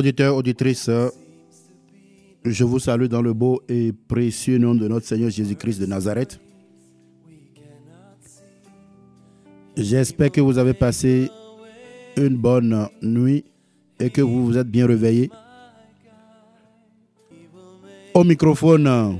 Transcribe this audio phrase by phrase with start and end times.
[0.00, 0.90] Auditeurs, auditrices,
[2.42, 6.40] je vous salue dans le beau et précieux nom de notre Seigneur Jésus-Christ de Nazareth.
[9.76, 11.28] J'espère que vous avez passé
[12.16, 13.44] une bonne nuit
[13.98, 15.28] et que vous vous êtes bien réveillés.
[18.14, 19.18] Au microphone,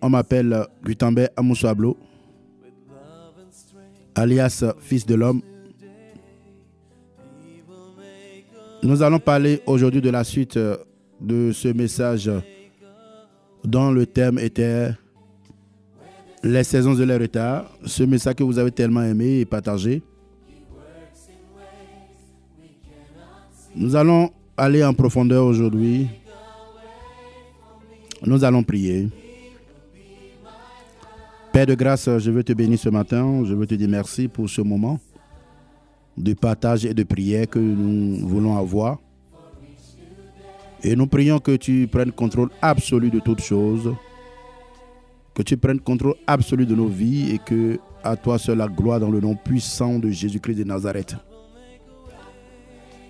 [0.00, 1.94] on m'appelle Gutambe Amoussablo,
[4.14, 5.42] alias Fils de l'Homme.
[8.86, 10.56] Nous allons parler aujourd'hui de la suite
[11.20, 12.30] de ce message
[13.64, 14.90] dont le thème était
[16.44, 17.68] les saisons de leur retard.
[17.84, 20.04] Ce message que vous avez tellement aimé et partagé.
[23.74, 26.06] Nous allons aller en profondeur aujourd'hui.
[28.24, 29.08] Nous allons prier.
[31.52, 33.42] Père de grâce, je veux te bénir ce matin.
[33.44, 35.00] Je veux te dire merci pour ce moment
[36.16, 38.98] de partage et de prière que nous voulons avoir.
[40.82, 43.94] Et nous prions que tu prennes contrôle absolu de toutes choses,
[45.34, 49.00] que tu prennes contrôle absolu de nos vies et que à toi seul la gloire
[49.00, 51.16] dans le nom puissant de Jésus-Christ de Nazareth.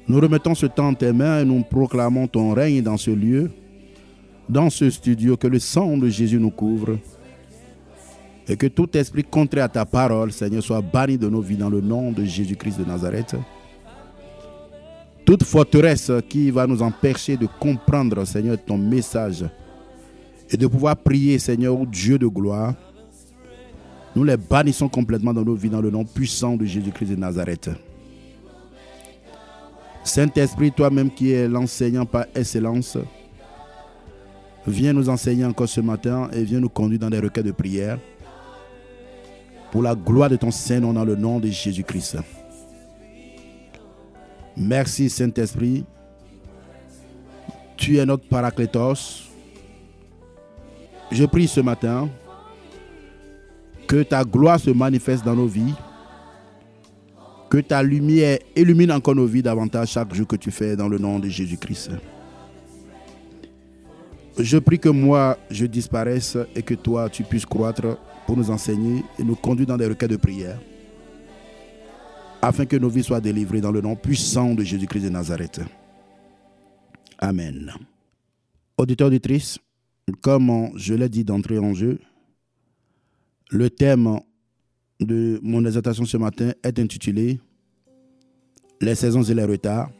[0.08, 3.50] Nous remettons ce temps en tes mains et nous proclamons ton règne dans ce lieu,
[4.48, 6.98] dans ce studio, que le sang de Jésus nous couvre
[8.48, 11.70] et que tout esprit contraire à ta parole, Seigneur, soit banni de nos vies dans
[11.70, 13.36] le nom de Jésus-Christ de Nazareth.
[15.24, 19.44] Toute forteresse qui va nous empêcher de comprendre, Seigneur, ton message
[20.48, 22.74] et de pouvoir prier, Seigneur, Dieu de gloire,
[24.14, 27.70] nous les bannissons complètement dans nos vies dans le nom puissant de Jésus-Christ de Nazareth.
[30.04, 32.96] Saint-Esprit, toi-même qui es l'enseignant par excellence,
[34.68, 37.98] viens nous enseigner encore ce matin et viens nous conduire dans des requêtes de prière
[39.76, 42.16] pour la gloire de ton Saint-Nom dans le nom de Jésus-Christ.
[44.56, 45.84] Merci Saint-Esprit.
[47.76, 49.28] Tu es notre paraclétos.
[51.12, 52.08] Je prie ce matin
[53.86, 55.74] que ta gloire se manifeste dans nos vies.
[57.50, 60.96] Que ta lumière illumine encore nos vies davantage chaque jour que tu fais dans le
[60.96, 61.90] nom de Jésus-Christ.
[64.38, 69.04] Je prie que moi, je disparaisse et que toi, tu puisses croître pour nous enseigner
[69.18, 70.58] et nous conduire dans des requêtes de prière
[72.42, 75.60] afin que nos vies soient délivrées dans le nom puissant de Jésus-Christ de Nazareth.
[77.18, 77.72] Amen.
[78.78, 79.58] Auditeurs auditrices,
[80.20, 81.98] comme je l'ai dit d'entrée en jeu,
[83.50, 84.20] le thème
[85.00, 87.40] de mon exhortation ce matin est intitulé
[88.80, 89.90] Les saisons et les retards,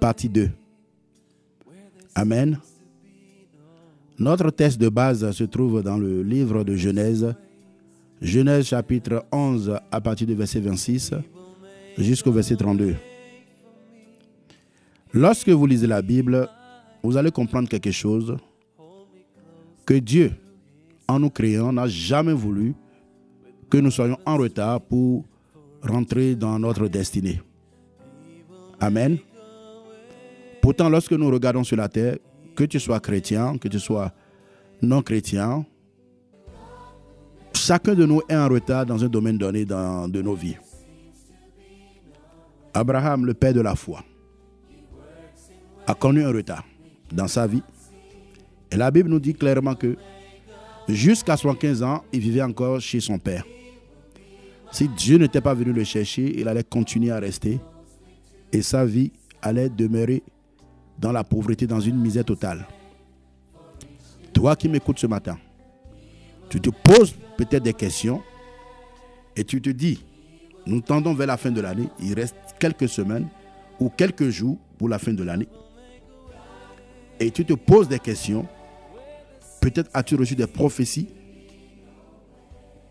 [0.00, 0.50] partie 2.
[2.14, 2.58] Amen.
[4.18, 7.34] Notre texte de base se trouve dans le livre de Genèse,
[8.22, 11.12] Genèse chapitre 11 à partir du verset 26
[11.98, 12.96] jusqu'au verset 32.
[15.12, 16.48] Lorsque vous lisez la Bible,
[17.02, 18.38] vous allez comprendre quelque chose,
[19.84, 20.32] que Dieu,
[21.06, 22.74] en nous créant, n'a jamais voulu
[23.68, 25.26] que nous soyons en retard pour
[25.82, 27.42] rentrer dans notre destinée.
[28.80, 29.18] Amen.
[30.62, 32.16] Pourtant, lorsque nous regardons sur la terre,
[32.56, 34.12] que tu sois chrétien, que tu sois
[34.82, 35.64] non chrétien,
[37.54, 40.56] chacun de nous est en retard dans un domaine donné de nos vies.
[42.74, 44.04] Abraham, le père de la foi,
[45.86, 46.64] a connu un retard
[47.12, 47.62] dans sa vie.
[48.70, 49.96] Et la Bible nous dit clairement que
[50.88, 53.44] jusqu'à 75 ans, il vivait encore chez son père.
[54.72, 57.60] Si Dieu n'était pas venu le chercher, il allait continuer à rester
[58.52, 60.22] et sa vie allait demeurer
[60.98, 62.66] dans la pauvreté, dans une misère totale.
[64.32, 65.38] Toi qui m'écoutes ce matin,
[66.48, 68.22] tu te poses peut-être des questions
[69.34, 70.04] et tu te dis,
[70.66, 73.28] nous tendons vers la fin de l'année, il reste quelques semaines
[73.78, 75.48] ou quelques jours pour la fin de l'année.
[77.20, 78.46] Et tu te poses des questions.
[79.60, 81.08] Peut-être as-tu reçu des prophéties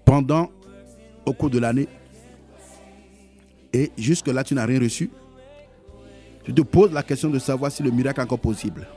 [0.04, 0.50] pendant,
[1.26, 1.88] au cours de l'année.
[3.74, 5.10] Et jusque-là, tu n'as rien reçu?
[6.46, 8.88] Tu te poses la question de savoir si le miracle est encore possible.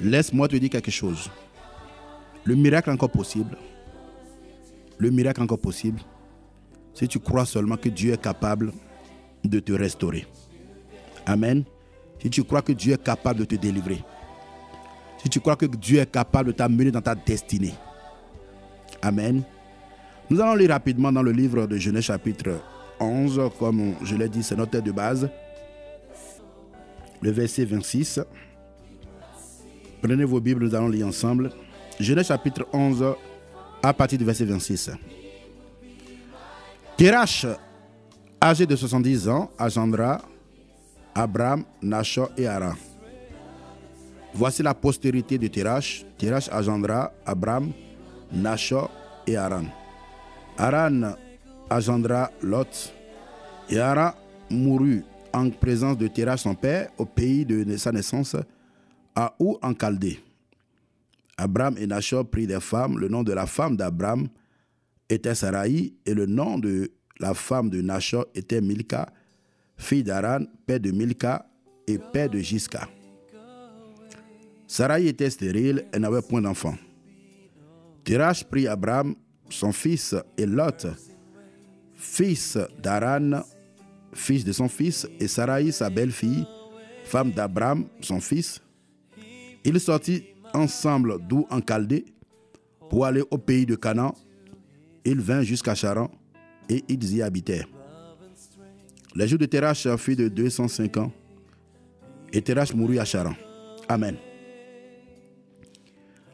[0.00, 1.30] Laisse-moi te dire quelque chose.
[2.44, 3.56] Le miracle est encore possible.
[4.98, 6.00] Le miracle est encore possible.
[6.94, 8.72] Si tu crois seulement que Dieu est capable
[9.44, 10.26] de te restaurer.
[11.26, 11.64] Amen.
[12.20, 14.02] Si tu crois que Dieu est capable de te délivrer.
[15.18, 17.74] Si tu crois que Dieu est capable de t'amener dans ta destinée.
[19.00, 19.42] Amen.
[20.28, 22.60] Nous allons lire rapidement dans le livre de Genèse chapitre
[22.98, 25.28] 11, comme je l'ai dit, c'est notre tête de base.
[27.22, 28.20] Le verset 26.
[30.02, 31.50] Prenez vos Bibles, nous allons lire ensemble.
[31.98, 33.14] Genèse chapitre 11,
[33.82, 34.90] à partir du verset 26.
[36.96, 37.46] Terach
[38.42, 40.22] âgé de 70 ans, engendra
[41.14, 42.74] Abraham, Nachor et Haran.
[44.32, 46.04] Voici la postérité de Terach.
[46.16, 47.72] Terach engendra Abraham,
[48.32, 48.90] Nachor
[49.26, 49.64] et Haran.
[50.56, 51.14] Haran
[51.70, 52.94] engendra Lot.
[53.68, 54.12] Et Haran
[54.48, 58.36] mourut en présence de Terach son père au pays de sa naissance,
[59.14, 60.20] à Ou en Chaldée.
[61.36, 62.98] Abraham et Nachor prirent des femmes.
[62.98, 64.28] Le nom de la femme d'Abraham
[65.08, 69.06] était Sarai et le nom de la femme de Nachor était Milka,
[69.76, 71.46] fille d'Aran, père de Milka
[71.86, 72.88] et père de Jiska.
[74.66, 76.74] Sarai était stérile et n'avait point d'enfant.
[78.04, 79.14] Terach prit Abraham,
[79.48, 80.86] son fils, et Lot,
[81.94, 83.42] fils d'Aran,
[84.12, 86.46] fils de son fils, et Sarai, sa belle-fille,
[87.04, 88.60] femme d'Abraham, son fils.
[89.64, 90.24] Ils sortit
[90.54, 92.04] ensemble d'où en Chaldée
[92.88, 94.14] pour aller au pays de Canaan.
[95.04, 96.10] Ils vinrent jusqu'à Charan
[96.68, 97.68] et ils y habitèrent.
[99.14, 101.12] Les jours de Terach furent de 205 ans
[102.32, 103.34] et Terach mourut à Charan.
[103.88, 104.16] Amen.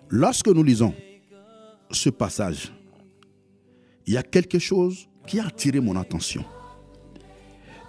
[0.08, 0.94] Lorsque nous lisons
[1.90, 2.72] ce passage,
[4.06, 6.44] il y a quelque chose qui a attiré mon attention.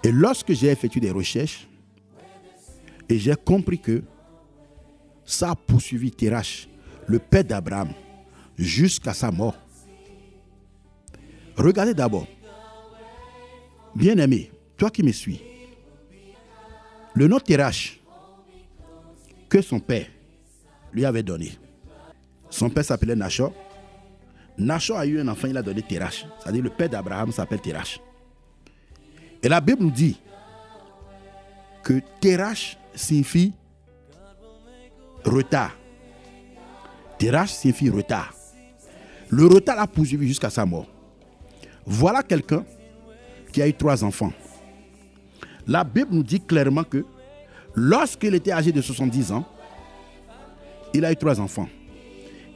[0.02, 1.68] Et lorsque j'ai effectué des recherches,
[3.08, 4.02] et j'ai compris que
[5.24, 6.68] ça a poursuivi Terach,
[7.06, 7.92] le père d'Abraham,
[8.56, 9.56] jusqu'à sa mort.
[11.56, 12.26] Regardez d'abord.
[13.94, 15.40] Bien-aimé, toi qui me suis,
[17.14, 17.98] le nom Terach
[19.48, 20.06] que son père
[20.92, 21.52] lui avait donné.
[22.50, 23.52] Son père s'appelait Nachor.
[24.56, 26.26] Nachor a eu un enfant, il a donné Terach.
[26.38, 28.00] C'est-à-dire le père d'Abraham s'appelle Terach.
[29.42, 30.20] Et la Bible nous dit
[31.82, 33.52] que Terach signifie
[35.24, 35.76] retard.
[37.18, 38.34] Terach signifie retard.
[39.30, 40.86] Le retard a poursuivi jusqu'à sa mort.
[41.86, 42.64] Voilà quelqu'un
[43.52, 44.32] qui a eu trois enfants.
[45.66, 47.04] La Bible nous dit clairement que
[47.74, 49.44] lorsqu'il était âgé de 70 ans,
[50.94, 51.68] il a eu trois enfants.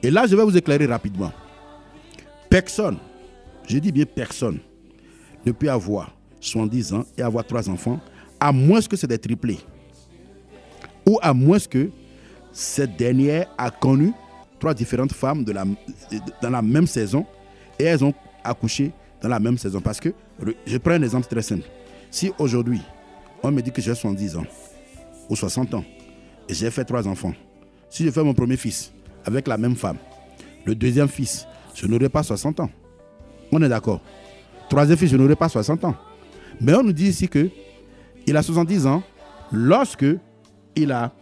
[0.02, 1.32] Et là, je vais vous éclairer rapidement.
[2.48, 2.98] Personne,
[3.68, 4.58] je dis bien personne,
[5.46, 6.10] ne peut avoir
[6.42, 8.00] 70 ans et avoir trois enfants,
[8.38, 9.60] à moins que c'est des triplés.
[11.06, 11.90] Ou à moins que
[12.52, 14.12] cette dernière a connu
[14.58, 17.24] trois différentes femmes dans la même saison
[17.78, 18.12] et elles ont
[18.44, 18.92] accouché
[19.22, 19.80] dans la même saison.
[19.80, 20.10] Parce que,
[20.66, 21.64] je prends un exemple très simple.
[22.10, 22.80] Si aujourd'hui,
[23.42, 24.44] on me dit que j'ai 70 ans
[25.30, 25.84] ou 60 ans
[26.48, 27.32] et j'ai fait trois enfants,
[27.88, 28.92] si je fais mon premier fils
[29.24, 29.96] avec la même femme,
[30.64, 32.70] le deuxième fils, je n'aurai pas 60 ans.
[33.50, 34.00] On est d'accord.
[34.68, 35.94] Troisième fils, je n'aurai pas 60 ans.
[36.62, 37.50] Mais on nous dit ici que
[38.24, 39.02] il a 70 ans
[39.50, 40.06] lorsque
[40.76, 41.12] il a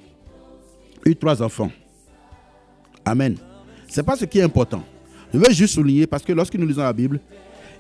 [1.07, 1.73] eu trois enfants.
[3.05, 3.37] Amen.
[3.89, 4.85] C'est pas ce qui est important.
[5.33, 7.21] Je veux juste souligner parce que lorsque nous lisons la Bible,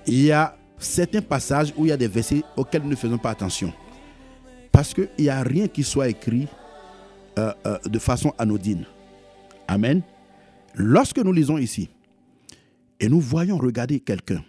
[0.06, 3.18] il y a certains passages où il y a des versets auxquels nous ne faisons
[3.18, 3.72] pas attention.
[4.72, 6.48] Parce qu'il n'y a rien qui soit écrit
[7.38, 8.86] euh, euh, de façon anodine.
[9.68, 10.00] Amen.
[10.74, 11.90] Lorsque nous lisons ici
[12.98, 14.42] et nous voyons regarder quelqu'un,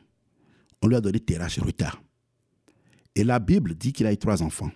[0.81, 2.00] on lui a donné terrasse retard.
[3.15, 4.71] Et la Bible dit qu'il a eu trois enfants.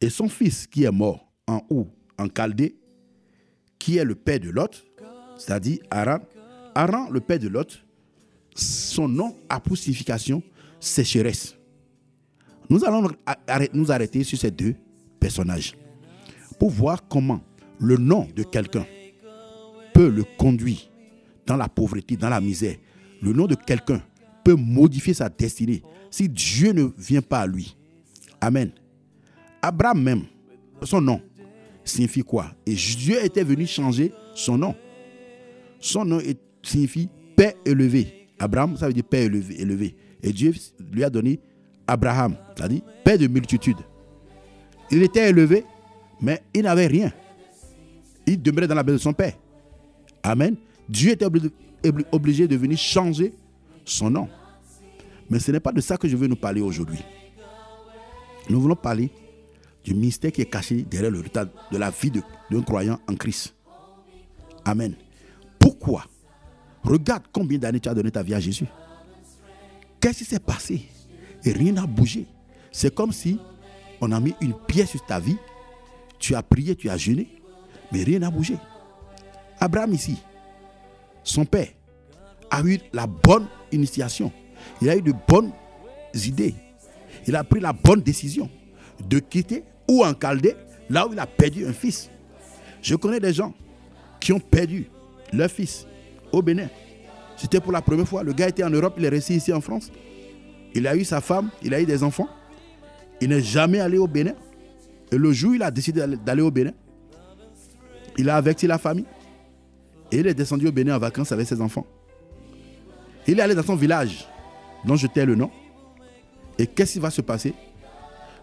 [0.00, 1.88] Et son fils qui est mort en haut,
[2.18, 2.76] en Chaldée,
[3.78, 4.84] qui est le père de Lot,
[5.38, 6.18] c'est-à-dire Aran.
[6.74, 7.84] Aran, le père de Lot,
[8.54, 10.42] son nom a pour signification
[10.78, 11.56] sécheresse.
[12.68, 13.08] Nous allons
[13.72, 14.74] nous arrêter sur ces deux
[15.18, 15.74] personnages
[16.58, 17.40] pour voir comment
[17.78, 18.86] le nom de quelqu'un
[19.92, 20.90] peut le conduire
[21.46, 22.76] dans la pauvreté, dans la misère.
[23.22, 24.02] Le nom de quelqu'un
[24.44, 27.76] peut modifier sa destinée si Dieu ne vient pas à lui.
[28.40, 28.70] Amen.
[29.62, 30.22] Abraham même,
[30.82, 31.20] son nom
[31.84, 32.52] signifie quoi?
[32.66, 34.74] Et Dieu était venu changer son nom.
[35.78, 36.20] Son nom
[36.62, 38.28] signifie Père élevé.
[38.38, 39.60] Abraham, ça veut dire Père élevé.
[39.60, 39.96] élevé.
[40.22, 40.52] Et Dieu
[40.92, 41.40] lui a donné
[41.86, 43.78] Abraham, c'est-à-dire Père de multitude.
[44.90, 45.64] Il était élevé,
[46.20, 47.12] mais il n'avait rien.
[48.26, 49.34] Il demeurait dans la maison de son Père.
[50.22, 50.56] Amen.
[50.88, 51.26] Dieu était
[52.12, 53.32] obligé de venir changer
[53.84, 54.28] son nom.
[55.30, 56.98] Mais ce n'est pas de ça que je veux nous parler aujourd'hui.
[58.48, 59.10] Nous voulons parler
[59.84, 63.54] du mystère qui est caché derrière le résultat de la vie d'un croyant en Christ.
[64.64, 64.94] Amen.
[65.58, 66.04] Pourquoi?
[66.82, 68.66] Regarde combien d'années tu as donné ta vie à Jésus.
[70.00, 70.82] Qu'est-ce qui s'est passé?
[71.44, 72.26] Et rien n'a bougé.
[72.72, 73.38] C'est comme si
[74.00, 75.36] on a mis une pièce sur ta vie.
[76.18, 77.28] Tu as prié, tu as jeûné,
[77.92, 78.56] mais rien n'a bougé.
[79.58, 80.18] Abraham ici,
[81.22, 81.68] son père,
[82.50, 84.32] a eu la bonne initiation.
[84.80, 85.52] Il a eu de bonnes
[86.14, 86.54] idées.
[87.26, 88.48] Il a pris la bonne décision
[89.08, 90.56] de quitter ou en Chaldée,
[90.88, 92.10] là où il a perdu un fils.
[92.82, 93.54] Je connais des gens
[94.20, 94.88] qui ont perdu
[95.32, 95.86] leur fils
[96.32, 96.68] au Bénin.
[97.36, 98.22] C'était pour la première fois.
[98.22, 99.90] Le gars était en Europe, il est resté ici en France.
[100.74, 102.28] Il a eu sa femme, il a eu des enfants.
[103.20, 104.34] Il n'est jamais allé au Bénin.
[105.10, 106.72] Et le jour où il a décidé d'aller au Bénin,
[108.16, 109.06] il a averti la famille.
[110.12, 111.86] Et il est descendu au Bénin en vacances avec ses enfants.
[113.26, 114.26] Il est allé dans son village,
[114.84, 115.50] dont je tais le nom.
[116.58, 117.54] Et qu'est-ce qui va se passer?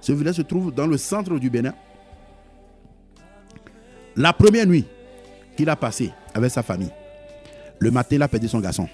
[0.02, 1.74] Ce village se trouve dans le centre du Bénin.
[4.16, 4.86] La première nuit
[5.56, 6.92] qu'il a passée avec sa famille,
[7.80, 8.88] le matin, il a perdu son garçon.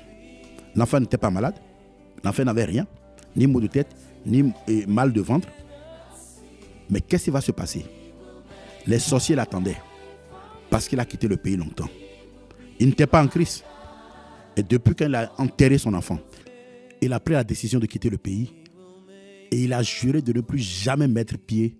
[0.76, 1.56] L'enfant n'était pas malade.
[2.24, 2.88] L'enfant n'avait rien,
[3.36, 3.96] ni maux de tête,
[4.26, 4.54] ni
[4.88, 5.48] mal de ventre.
[6.90, 7.86] Mais qu'est-ce qui va se passer?
[8.86, 9.78] Les sorciers l'attendaient
[10.70, 11.90] parce qu'il a quitté le pays longtemps.
[12.80, 13.64] Il n'était pas en crise.
[14.58, 16.20] Et depuis qu'il a enterré son enfant,
[17.06, 18.54] il a pris la décision de quitter le pays
[19.52, 21.76] et il a juré de ne plus jamais mettre pied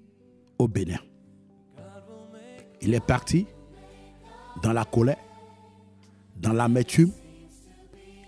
[0.60, 1.00] au Bénin.
[2.82, 3.46] Il est parti
[4.62, 5.18] dans la colère,
[6.36, 7.12] dans l'amertume.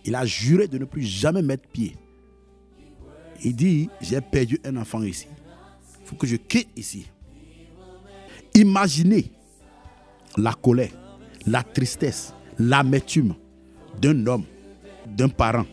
[0.05, 1.97] Il a juré de ne plus jamais mettre pied.
[3.43, 5.27] Il dit, j'ai perdu un enfant ici.
[6.01, 7.07] Il faut que je quitte ici.
[8.53, 9.31] Imaginez
[10.37, 10.91] la colère,
[11.45, 13.35] la tristesse, l'amertume
[14.01, 14.45] d'un homme,
[15.05, 15.65] d'un parent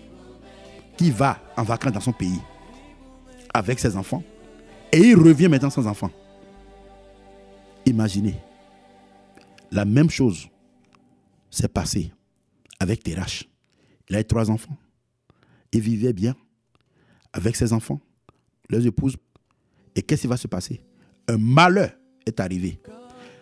[0.97, 2.41] qui va en vacances dans son pays
[3.55, 4.23] avec ses enfants
[4.93, 6.11] et il revient maintenant sans enfant.
[7.87, 8.37] Imaginez,
[9.71, 10.49] la même chose
[11.51, 12.13] s'est passée
[12.79, 13.49] avec Terach.
[14.09, 14.77] Il a trois enfants.
[15.73, 16.37] Il vivait bien
[17.33, 18.01] avec ses enfants,
[18.69, 19.17] leurs épouses.
[19.95, 20.83] Et qu'est-ce qui va se passer?
[21.27, 21.91] Un malheur
[22.27, 22.79] est arrivé.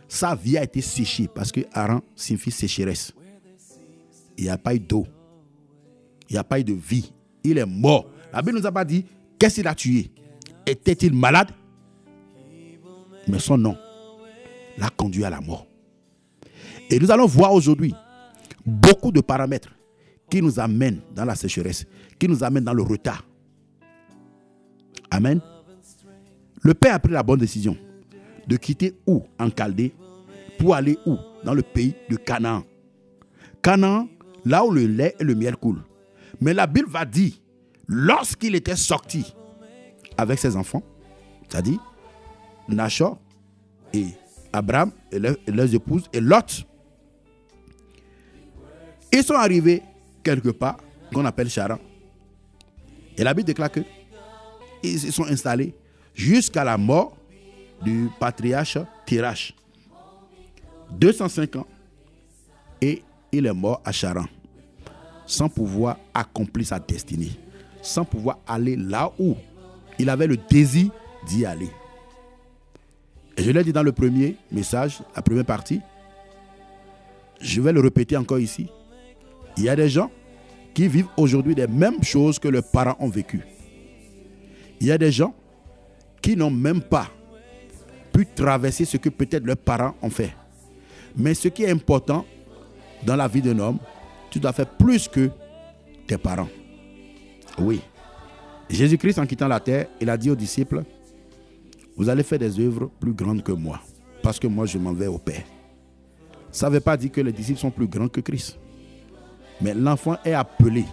[0.09, 3.13] Sa vie a été séchée parce que Aaron signifie sécheresse.
[4.39, 5.07] Il n'y a pas eu d'eau.
[6.29, 7.13] Il n'y a pas eu de vie.
[7.45, 8.07] Il est mort.
[8.33, 9.05] La Bible ne nous a pas dit
[9.39, 10.11] qu'est-ce qu'il a tué?
[10.67, 11.49] Était-il malade?
[13.29, 13.77] Mais son nom
[14.79, 15.67] l'a conduit à la mort.
[16.91, 17.95] Et nous allons voir aujourd'hui
[18.67, 19.71] beaucoup de paramètres
[20.31, 21.87] qui nous amènent dans la sécheresse,
[22.19, 23.25] qui nous amènent dans le retard.
[25.11, 25.41] Amen.
[26.63, 27.77] Le Père a pris la bonne décision
[28.47, 29.23] de quitter où?
[29.39, 29.93] En Chaldée
[30.59, 31.17] pour aller où?
[31.45, 32.65] Dans le pays de Canaan.
[33.63, 34.09] Canaan,
[34.45, 35.83] là où le lait et le miel coulent.
[36.41, 37.33] Mais la Bible va dire,
[37.87, 39.35] lorsqu'il était sorti
[40.17, 40.83] avec ses enfants,
[41.49, 41.81] c'est-à-dire
[42.69, 43.19] Nachor
[43.93, 44.07] et
[44.53, 46.67] Abraham et, leurs épouses et Lot,
[49.13, 49.83] ils sont arrivés
[50.23, 50.79] quelque part
[51.13, 51.79] qu'on appelle Charan.
[53.17, 53.81] Et la Bible déclare que
[54.83, 55.75] ils sont installés
[56.15, 57.17] jusqu'à la mort
[57.83, 59.55] du patriarche Tirache.
[60.93, 61.67] 205 ans.
[62.81, 64.25] Et il est mort à Charan.
[65.31, 67.31] Sans pouvoir accomplir sa destinée.
[67.83, 69.37] Sans pouvoir aller là où
[69.97, 70.91] il avait le désir
[71.29, 71.69] d'y aller.
[73.37, 75.81] Et je l'ai dit dans le premier message, la première partie.
[77.41, 78.67] Je vais le répéter encore ici.
[79.57, 80.11] Il y a des gens
[80.75, 83.45] qui vivent aujourd'hui les mêmes choses que leurs parents ont vécues.
[84.81, 85.33] Il y a des gens
[86.21, 87.07] qui n'ont même pas
[88.13, 90.35] pu traverser ce que peut-être leurs parents ont fait.
[91.17, 92.27] Mais ce qui est important
[93.07, 93.79] dans la vie d'un homme,
[94.31, 95.31] tu dois faire plus que
[96.07, 96.49] tes parents.
[97.59, 97.81] Oui.
[98.69, 100.83] Jésus-Christ, en quittant la terre, il a dit aux disciples,
[101.97, 103.81] vous allez faire des œuvres plus grandes que moi,
[104.23, 105.43] parce que moi je m'en vais au Père.
[106.53, 108.59] Ça ne veut pas dire que les disciples sont plus grands que Christ.
[109.61, 110.85] Mais l'enfant est appelé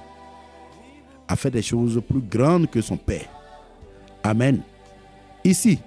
[1.27, 3.27] à faire des choses plus grandes que son Père.
[4.23, 4.61] Amen.
[5.43, 5.79] Ici,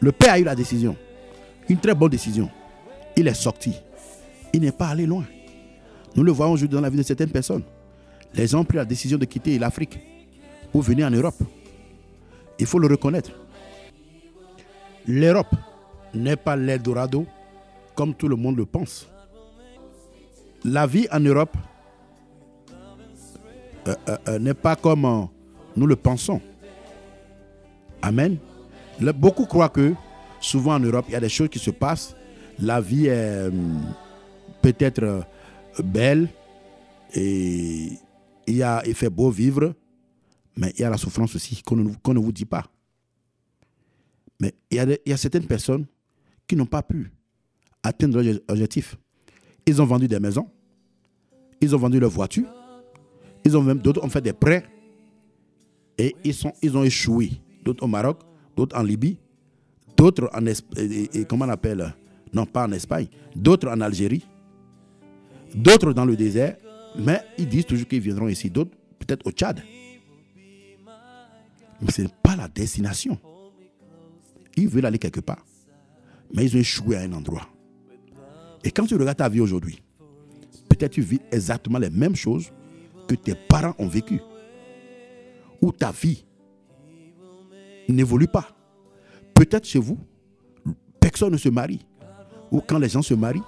[0.00, 0.96] le Père a eu la décision.
[1.68, 2.50] Une très bonne décision.
[3.16, 3.74] Il est sorti.
[4.52, 5.24] Il n'est pas allé loin.
[6.14, 7.62] Nous le voyons aujourd'hui dans la vie de certaines personnes.
[8.34, 9.98] Les gens ont pris la décision de quitter l'Afrique
[10.70, 11.36] pour venir en Europe.
[12.58, 13.30] Il faut le reconnaître.
[15.06, 15.54] L'Europe
[16.14, 17.26] n'est pas l'Eldorado
[17.94, 19.08] comme tout le monde le pense.
[20.64, 21.56] La vie en Europe
[23.88, 25.28] euh, euh, euh, n'est pas comme
[25.76, 26.40] nous le pensons.
[28.00, 28.36] Amen.
[29.00, 29.94] beaucoup croient que
[30.40, 32.14] souvent en Europe, il y a des choses qui se passent.
[32.58, 33.50] La vie est
[34.60, 35.24] peut-être
[35.80, 36.28] belle
[37.14, 37.92] et
[38.46, 39.74] il, a, fait beau vivre,
[40.56, 42.64] mais il y a la souffrance aussi qu'on ne, vous dit pas.
[44.40, 45.86] Mais il y, a il certaines personnes
[46.46, 47.12] qui n'ont pas pu
[47.82, 48.96] atteindre leur objectif.
[49.66, 50.48] Ils ont vendu des maisons,
[51.60, 52.52] ils ont vendu leurs voitures,
[53.44, 54.64] ils ont même d'autres ont fait des prêts
[55.98, 57.30] et ils, sont, ils ont échoué.
[57.64, 58.18] D'autres au Maroc,
[58.56, 59.18] d'autres en Libye,
[59.96, 61.06] d'autres en Espagne,
[62.32, 64.24] Non, pas en Espagne, d'autres en Algérie,
[65.54, 66.56] d'autres dans le désert,
[66.96, 69.62] mais ils disent toujours qu'ils viendront ici, d'autres peut-être au Tchad.
[71.80, 73.18] Mais ce n'est pas la destination.
[74.56, 75.44] Ils veulent aller quelque part,
[76.34, 77.48] mais ils ont échoué à un endroit.
[78.64, 79.82] Et quand tu regardes ta vie aujourd'hui,
[80.68, 82.52] peut-être tu vis exactement les mêmes choses
[83.08, 84.20] que tes parents ont vécues.
[85.60, 86.24] Ou ta vie
[87.88, 88.48] n'évolue pas.
[89.34, 89.98] Peut-être chez vous,
[91.00, 91.86] personne ne se marie.
[92.50, 93.42] Ou quand les gens se marient,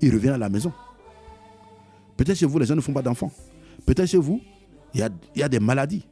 [0.00, 0.72] ils reviennent à la maison.
[2.18, 3.30] Peut-être chez vous, les gens ne font pas d'enfants.
[3.86, 4.42] Peut-être chez vous,
[4.92, 6.04] il y a, y a des maladies.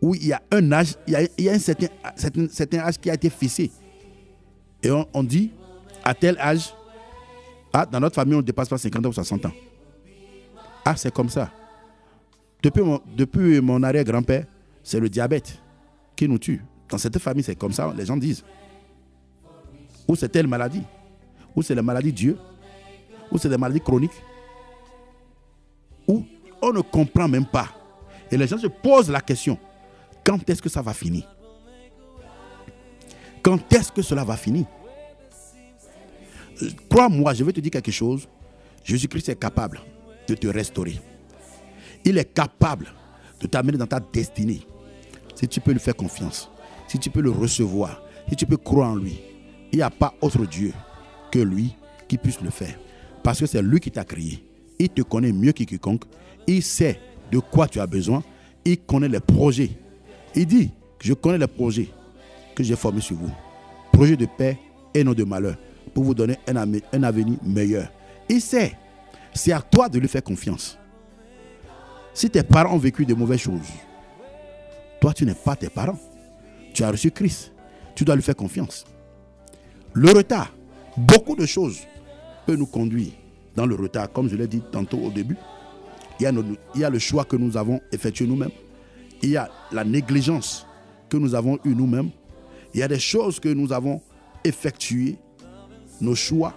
[0.00, 2.78] Ou il y a un âge, il y a, y a un certain, certain, certain
[2.78, 3.70] âge qui a été fixé.
[4.82, 5.50] Et on, on dit,
[6.04, 6.72] à tel âge,
[7.72, 9.52] ah, dans notre famille, on ne dépasse pas 50 ans ou 60 ans.
[10.84, 11.50] Ah, c'est comme ça.
[12.62, 14.46] Depuis mon, depuis mon arrière-grand-père,
[14.84, 15.60] c'est le diabète
[16.14, 16.62] qui nous tue.
[16.88, 18.44] Dans cette famille, c'est comme ça, les gens disent.
[20.06, 20.82] Ou c'est telle maladie.
[21.56, 22.38] Ou c'est la maladie Dieu.
[23.32, 24.22] Ou c'est des maladies chroniques.
[26.08, 26.24] Ou
[26.60, 27.68] on ne comprend même pas.
[28.30, 29.58] Et les gens se posent la question,
[30.24, 31.28] quand est-ce que ça va finir?
[33.42, 34.64] Quand est-ce que cela va finir?
[36.88, 38.28] Crois-moi, je vais te dire quelque chose.
[38.84, 39.80] Jésus-Christ est capable
[40.28, 41.00] de te restaurer.
[42.04, 42.92] Il est capable
[43.40, 44.62] de t'amener dans ta destinée.
[45.34, 46.48] Si tu peux lui faire confiance,
[46.86, 49.20] si tu peux le recevoir, si tu peux croire en lui,
[49.72, 50.72] il n'y a pas autre Dieu
[51.30, 51.74] que lui
[52.06, 52.78] qui puisse le faire.
[53.22, 54.44] Parce que c'est lui qui t'a créé.
[54.82, 56.02] Il te connaît mieux que quiconque.
[56.44, 56.98] Il sait
[57.30, 58.24] de quoi tu as besoin.
[58.64, 59.70] Il connaît les projets.
[60.34, 61.88] Il dit, je connais les projets
[62.56, 63.30] que j'ai formés sur vous.
[63.92, 64.58] Projets de paix
[64.92, 65.54] et non de malheur.
[65.94, 67.92] Pour vous donner un, un avenir meilleur.
[68.28, 68.76] Il sait.
[69.32, 70.76] C'est à toi de lui faire confiance.
[72.12, 73.60] Si tes parents ont vécu de mauvaises choses,
[75.00, 75.98] toi tu n'es pas tes parents.
[76.74, 77.52] Tu as reçu Christ.
[77.94, 78.84] Tu dois lui faire confiance.
[79.92, 80.52] Le retard,
[80.96, 81.78] beaucoup de choses
[82.46, 83.12] peuvent nous conduire
[83.54, 85.36] dans le retard, comme je l'ai dit tantôt au début.
[86.20, 86.24] Il
[86.76, 88.50] y, a le choix que nous avons effectué nous-mêmes.
[89.22, 90.66] Il y a la négligence
[91.08, 92.10] que nous avons eue nous-mêmes.
[92.74, 94.00] Il y a des choses que nous avons
[94.44, 95.16] effectuées.
[96.00, 96.54] Nos choix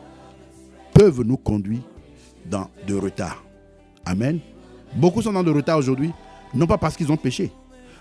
[0.94, 1.82] peuvent nous conduire
[2.46, 3.44] dans de retard.
[4.06, 4.40] Amen.
[4.96, 6.12] Beaucoup sont dans le retard aujourd'hui,
[6.54, 7.52] non pas parce qu'ils ont péché,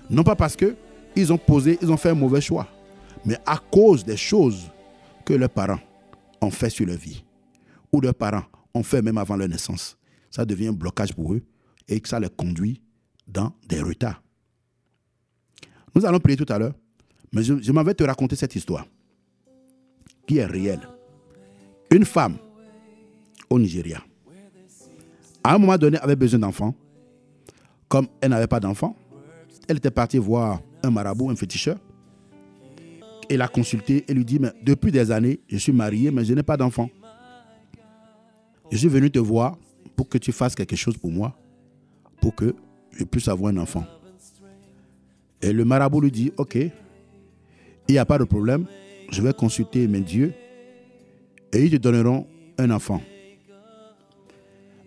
[0.09, 2.69] non pas parce qu'ils ont posé, ils ont fait un mauvais choix,
[3.25, 4.71] mais à cause des choses
[5.25, 5.81] que leurs parents
[6.41, 7.25] ont fait sur leur vie,
[7.91, 9.97] ou leurs parents ont fait même avant leur naissance.
[10.31, 11.43] Ça devient un blocage pour eux
[11.89, 12.83] et que ça les conduit
[13.27, 14.23] dans des retards.
[15.95, 16.75] Nous allons prier tout à l'heure,
[17.33, 18.87] mais je, je m'en te raconter cette histoire
[20.27, 20.89] qui est réelle.
[21.91, 22.37] Une femme
[23.49, 24.03] au Nigeria,
[25.43, 26.75] à un moment donné, avait besoin d'enfants.
[27.89, 28.97] Comme elle n'avait pas d'enfants,
[29.69, 31.77] elle était partie voir un marabout, un féticheur.
[33.29, 36.35] Et l'a consulté et lui dit, mais depuis des années, je suis marié, mais je
[36.35, 36.91] n'ai pas d'enfant.
[38.75, 39.57] Je suis venu te voir
[39.95, 41.39] pour que tu fasses quelque chose pour moi,
[42.21, 42.57] pour que
[42.91, 43.85] je puisse avoir un enfant.
[45.41, 46.73] Et le marabout lui dit, ok, il
[47.89, 48.67] n'y a pas de problème,
[49.13, 50.35] je vais consulter mes dieux
[51.53, 52.27] et ils te donneront
[52.59, 53.01] un enfant.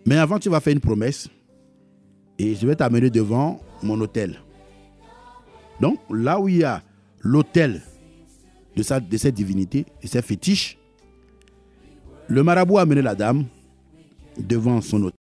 [0.06, 1.30] Mais avant, tu vas faire une promesse
[2.38, 4.42] et je vais t'amener devant mon hôtel.
[5.80, 6.84] Donc, là où il y a
[7.22, 7.82] l'hôtel
[8.76, 10.78] de, cette divinité, de cette fétiche,
[12.28, 13.46] le marabout a amené la dame
[14.40, 15.20] devant son hôtel.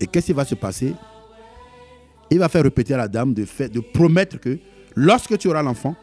[0.00, 0.94] Et qu'est-ce qui va se passer?
[2.30, 4.58] Il va faire répéter à la dame de, faire, de promettre que
[4.94, 5.96] lorsque tu auras l'enfant,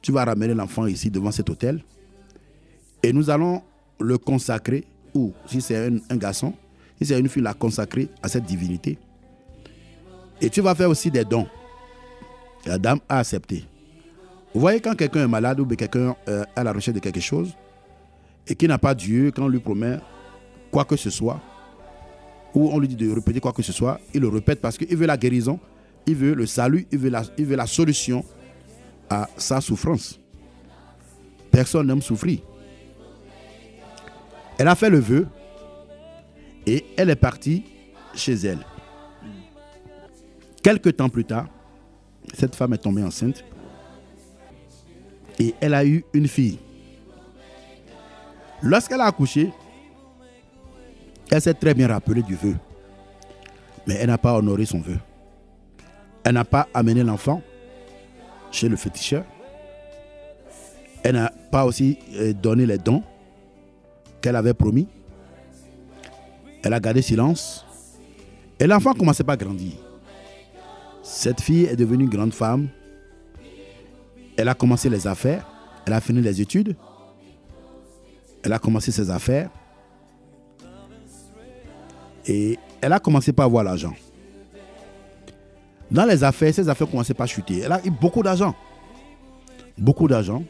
[0.00, 1.82] tu vas ramener l'enfant ici devant cet hôtel.
[3.02, 3.62] Et nous allons
[4.00, 6.54] le consacrer, ou si c'est un, garçon,
[6.98, 8.98] si c'est une fille, la consacrer à cette divinité.
[10.40, 11.46] Et tu vas faire aussi des dons.
[12.64, 13.64] la dame a accepté.
[14.54, 17.54] Vous voyez quand quelqu'un est malade ou quelqu'un euh, à la recherche de quelque chose
[18.46, 19.98] et qui n'a pas Dieu, quand on lui promet
[20.70, 21.40] quoi que ce soit,
[22.54, 24.96] ou on lui dit de répéter quoi que ce soit, il le répète parce qu'il
[24.96, 25.58] veut la guérison,
[26.06, 28.24] il veut le salut, il veut la, il veut la solution
[29.10, 30.18] à sa souffrance.
[31.50, 32.40] Personne n'aime souffrir.
[34.58, 35.26] Elle a fait le vœu
[36.66, 37.64] et elle est partie
[38.14, 38.64] chez elle.
[40.62, 41.46] Quelques temps plus tard,
[42.34, 43.44] cette femme est tombée enceinte
[45.38, 46.58] et elle a eu une fille.
[48.62, 49.52] Lorsqu'elle a accouché,
[51.30, 52.56] elle s'est très bien rappelée du vœu,
[53.86, 54.98] mais elle n'a pas honoré son vœu.
[56.24, 57.42] Elle n'a pas amené l'enfant
[58.50, 59.24] chez le féticheur.
[61.02, 63.02] Elle n'a pas aussi euh, donné les dons
[64.20, 64.88] qu'elle avait promis.
[66.62, 67.64] Elle a gardé silence.
[68.58, 69.72] Et l'enfant ne commençait pas à grandir.
[71.02, 72.68] Cette fille est devenue grande femme.
[74.36, 75.46] Elle a commencé les affaires.
[75.86, 76.76] Elle a fini les études.
[78.42, 79.50] Elle a commencé ses affaires.
[82.28, 83.94] Et elle a commencé par avoir l'argent.
[85.90, 87.60] Dans les affaires, ses affaires commençaient pas à chuter.
[87.60, 88.54] Elle a eu beaucoup d'argent.
[89.78, 90.44] Beaucoup d'argent.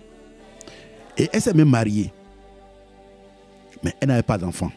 [1.17, 2.13] Et elle s'est même mariée.
[3.85, 4.73] Mais elle n'avait pas d'enfant.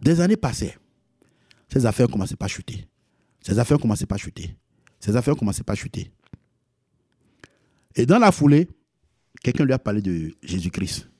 [0.00, 0.76] Des années passaient.
[1.70, 2.86] Ses affaires commençaient pas à chuter.
[3.42, 4.56] Ses affaires commençaient pas à chuter.
[4.98, 6.10] Ses affaires commençaient pas à chuter.
[7.96, 8.68] Et dans la foulée,
[9.42, 11.10] quelqu'un lui a parlé de Jésus-Christ.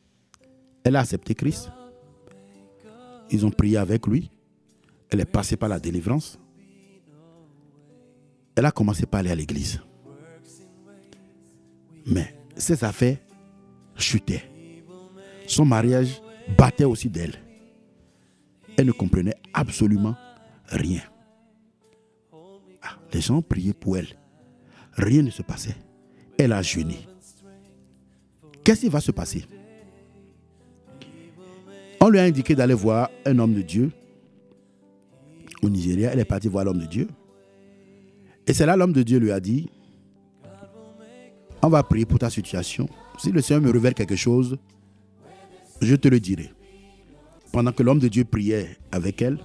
[0.85, 1.71] Elle a accepté Christ.
[3.31, 4.31] Ils ont prié avec lui.
[5.11, 6.39] Elle est passée par la délivrance.
[8.57, 9.81] Elle a commencé par aller à l'église.
[12.07, 13.19] Mais ses affaires
[13.97, 14.45] chutaient.
[15.47, 16.21] Son mariage
[16.57, 17.35] battait aussi d'elle.
[18.77, 20.15] Elle ne comprenait absolument
[20.67, 21.03] rien.
[22.83, 24.09] Ah, les gens priaient pour elle.
[24.93, 25.77] Rien ne se passait.
[26.39, 27.07] Elle a jeûné.
[28.63, 29.45] Qu'est-ce qui va se passer?
[32.05, 33.91] On lui a indiqué d'aller voir un homme de Dieu
[35.63, 36.13] au Nigeria.
[36.13, 37.09] Elle est partie voir l'homme de Dieu.
[38.47, 39.71] Et c'est là l'homme de Dieu lui a dit,
[41.63, 42.91] on va prier pour ta situation.
[43.19, 44.59] Si le Seigneur me révèle quelque chose,
[45.81, 46.53] je te le dirai.
[47.53, 49.39] Pendant que l'homme de Dieu priait avec elle,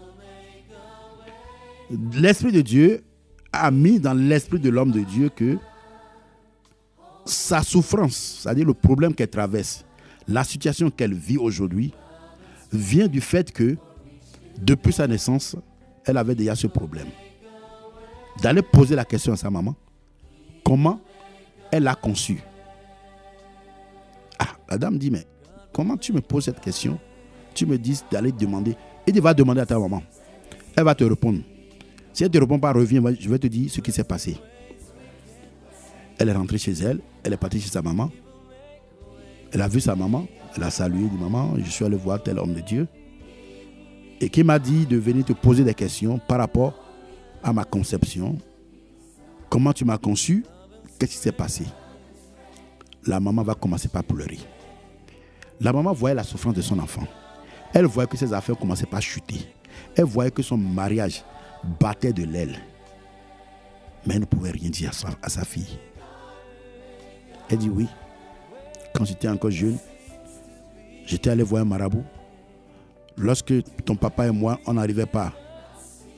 [2.11, 3.03] l'Esprit de Dieu
[3.53, 5.57] a mis dans l'esprit de l'homme de Dieu que
[7.23, 9.85] sa souffrance, c'est-à-dire le problème qu'elle traverse,
[10.27, 11.93] la situation qu'elle vit aujourd'hui,
[12.71, 13.77] vient du fait que
[14.61, 15.55] depuis sa naissance,
[16.05, 17.07] elle avait déjà ce problème.
[18.41, 19.75] D'aller poser la question à sa maman,
[20.63, 20.99] comment
[21.71, 22.41] elle a conçu.
[24.39, 25.25] Ah, la dame dit, mais
[25.73, 26.99] comment tu me poses cette question?
[27.53, 28.75] Tu me dis d'aller demander.
[29.05, 30.01] Et tu vas demander à ta maman.
[30.75, 31.39] Elle va te répondre.
[32.13, 34.37] Si elle ne te répond pas, reviens, je vais te dire ce qui s'est passé.
[36.17, 38.11] Elle est rentrée chez elle, elle est partie chez sa maman.
[39.51, 42.39] Elle a vu sa maman, elle a salué, dit Maman, je suis allé voir tel
[42.39, 42.87] homme de Dieu.
[44.21, 46.73] Et qui m'a dit de venir te poser des questions par rapport
[47.43, 48.37] à ma conception.
[49.49, 50.45] Comment tu m'as conçu?
[50.99, 51.65] Qu'est-ce qui s'est passé?
[53.05, 54.39] La maman va commencer par pleurer.
[55.61, 57.07] La maman voyait la souffrance de son enfant.
[57.73, 59.53] Elle voyait que ses affaires commençaient par chuter.
[59.95, 61.23] Elle voyait que son mariage
[61.79, 62.57] battait de l'aile.
[64.05, 65.79] Mais elle ne pouvait rien dire à sa, fille.
[67.49, 67.87] Elle dit oui.
[68.93, 69.77] Quand j'étais encore jeune,
[71.05, 72.03] j'étais allé voir un marabout.
[73.17, 73.53] Lorsque
[73.85, 75.33] ton papa et moi, on n'arrivait pas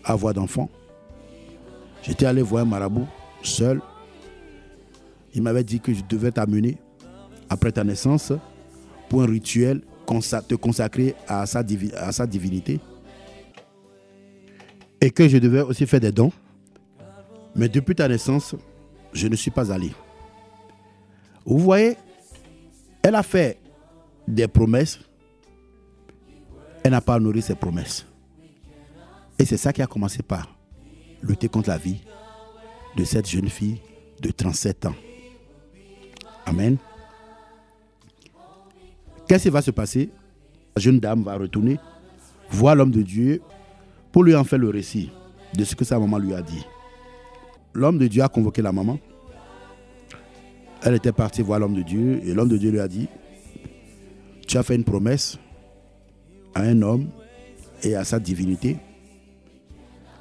[0.04, 0.70] à avoir d'enfants,
[2.04, 3.08] j'étais allé voir un marabout
[3.44, 3.82] seul.
[5.34, 6.78] Il m'avait dit que je devais t'amener
[7.50, 8.34] après ta naissance
[9.10, 9.82] pour un rituel,
[10.48, 11.64] te consacrer à sa,
[11.98, 12.80] à sa divinité
[15.00, 16.32] et que je devais aussi faire des dons.
[17.56, 18.56] Mais depuis ta naissance,
[19.14, 19.92] je ne suis pas allé.
[21.46, 21.98] Vous voyez,
[23.04, 23.60] elle a fait
[24.28, 25.00] des promesses.
[26.84, 28.06] Elle n'a pas honoré ses promesses.
[29.38, 30.48] Et c'est ça qui a commencé par
[31.22, 32.02] lutter contre la vie
[32.96, 33.82] de cette jeune fille
[34.22, 34.96] de 37 ans.
[36.46, 36.78] Amen.
[39.28, 40.10] Qu'est-ce qui va se passer?
[40.76, 41.80] La jeune dame va retourner
[42.50, 43.42] voir l'homme de Dieu
[44.12, 45.10] pour lui en faire le récit
[45.56, 46.66] de ce que sa maman lui a dit.
[47.74, 49.00] L'homme de Dieu a convoqué la maman.
[50.84, 53.08] Elle était partie voir l'homme de Dieu et l'homme de Dieu lui a dit,
[54.48, 55.38] tu as fait une promesse
[56.56, 57.08] à un homme
[57.84, 58.78] et à sa divinité.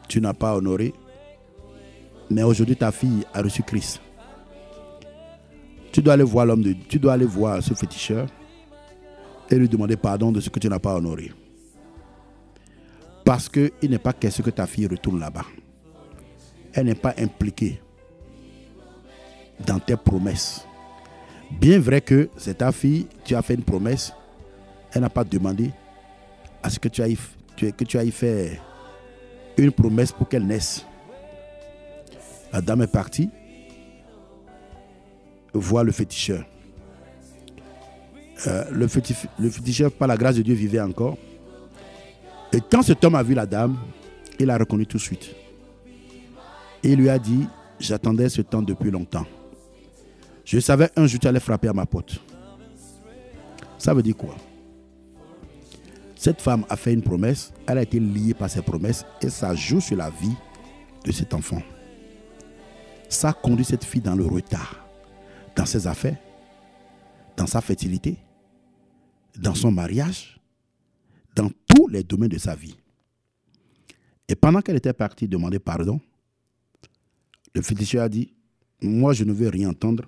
[0.08, 0.92] Tu n'as pas honoré.
[2.28, 4.00] Mais aujourd'hui, ta fille a reçu Christ.
[5.92, 8.28] Tu dois aller voir l'homme de Tu dois aller voir ce féticheur
[9.50, 11.32] et lui demander pardon de ce que tu n'as pas honoré.
[13.24, 15.46] Parce qu'il n'est pas question que ta fille retourne là-bas.
[16.72, 17.80] Elle n'est pas impliquée
[19.66, 20.66] dans tes promesses.
[21.50, 24.12] Bien vrai que c'est ta fille, tu as fait une promesse,
[24.92, 25.70] elle n'a pas demandé
[26.62, 27.18] à ce que tu ailles,
[27.56, 28.60] que tu ailles faire
[29.56, 30.86] une promesse pour qu'elle naisse.
[32.52, 33.30] La dame est partie
[35.52, 36.44] voir le féticheur.
[38.46, 41.18] Euh, le, féticheur, par la grâce de Dieu, vivait encore.
[42.52, 43.76] Et quand cet homme a vu la dame,
[44.38, 45.34] il l'a reconnu tout de suite.
[46.82, 47.46] Il lui a dit,
[47.78, 49.26] j'attendais ce temps depuis longtemps.
[50.50, 52.20] Je savais un jour tu allais frapper à ma porte.
[53.78, 54.34] Ça veut dire quoi?
[56.16, 59.54] Cette femme a fait une promesse, elle a été liée par ses promesses et ça
[59.54, 60.34] joue sur la vie
[61.04, 61.62] de cet enfant.
[63.08, 64.84] Ça conduit cette fille dans le retard,
[65.54, 66.16] dans ses affaires,
[67.36, 68.16] dans sa fertilité,
[69.38, 70.40] dans son mariage,
[71.36, 72.76] dans tous les domaines de sa vie.
[74.26, 76.00] Et pendant qu'elle était partie demander pardon,
[77.54, 78.34] le féticheur a dit,
[78.82, 80.06] moi je ne veux rien entendre,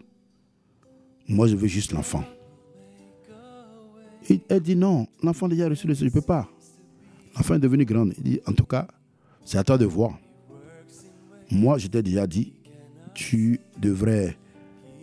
[1.28, 2.24] moi je veux juste l'enfant.
[4.48, 6.48] Elle dit non, l'enfant déjà reçu le je ne peux pas.
[7.36, 8.08] L'enfant est devenu grand.
[8.18, 8.86] Il dit, en tout cas,
[9.44, 10.18] c'est à toi de voir.
[11.50, 12.52] Moi, je t'ai déjà dit,
[13.14, 14.36] tu devrais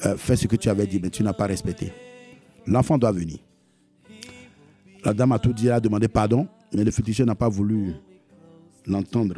[0.05, 1.91] euh, faire ce que tu avais dit, mais tu n'as pas respecté.
[2.65, 3.37] L'enfant doit venir.
[5.03, 7.93] La dame a tout dit, elle a demandé pardon, mais le féticheur n'a pas voulu
[8.85, 9.35] l'entendre.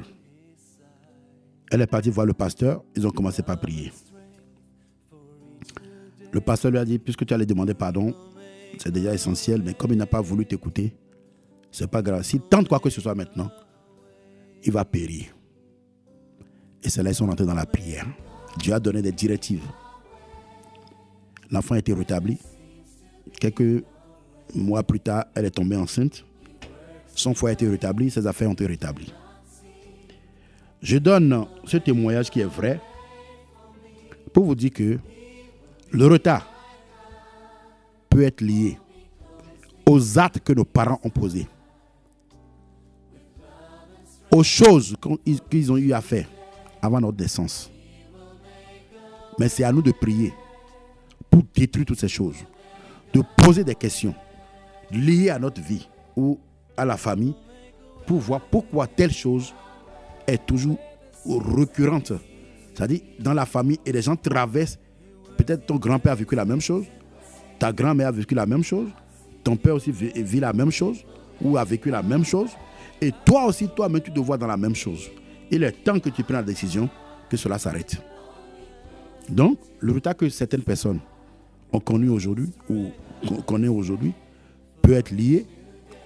[1.71, 3.91] Elle est partie voir le pasteur, ils ont commencé par prier.
[6.31, 8.13] Le pasteur lui a dit, puisque tu allais demander pardon,
[8.77, 10.95] c'est déjà essentiel, mais comme il n'a pas voulu t'écouter,
[11.71, 12.23] c'est pas grave.
[12.23, 13.49] S'il tente quoi que ce soit maintenant,
[14.63, 15.25] il va périr.
[16.83, 18.07] Et c'est là qu'ils sont rentrés dans la prière.
[18.57, 19.63] Dieu a donné des directives.
[21.49, 22.37] L'enfant a été rétabli.
[23.39, 23.83] Quelques
[24.55, 26.25] mois plus tard, elle est tombée enceinte.
[27.13, 29.13] Son foie a été rétabli, ses affaires ont été rétablies.
[30.81, 32.79] Je donne ce témoignage qui est vrai
[34.33, 34.97] pour vous dire que
[35.91, 36.47] le retard
[38.09, 38.77] peut être lié
[39.85, 41.47] aux actes que nos parents ont posés,
[44.31, 44.95] aux choses
[45.49, 46.27] qu'ils ont eu à faire
[46.81, 47.69] avant notre naissance.
[49.39, 50.33] Mais c'est à nous de prier
[51.29, 52.37] pour détruire toutes ces choses,
[53.13, 54.13] de poser des questions
[54.91, 56.39] liées à notre vie ou
[56.77, 57.35] à la famille
[58.05, 59.53] pour voir pourquoi telle chose
[60.27, 60.77] est toujours
[61.25, 62.13] récurrente.
[62.73, 64.79] C'est-à-dire, dans la famille, et les gens traversent,
[65.43, 66.85] peut-être ton grand-père a vécu la même chose,
[67.57, 68.89] ta grand-mère a vécu la même chose,
[69.43, 71.03] ton père aussi vit la même chose,
[71.41, 72.49] ou a vécu la même chose,
[73.01, 75.09] et toi aussi, toi-même, tu te vois dans la même chose.
[75.49, 76.87] Il est temps que tu prennes la décision
[77.29, 77.97] que cela s'arrête.
[79.27, 80.99] Donc, le retard que certaines personnes
[81.73, 82.91] ont connu aujourd'hui, ou
[83.47, 84.13] connaissent aujourd'hui,
[84.81, 85.47] peut être lié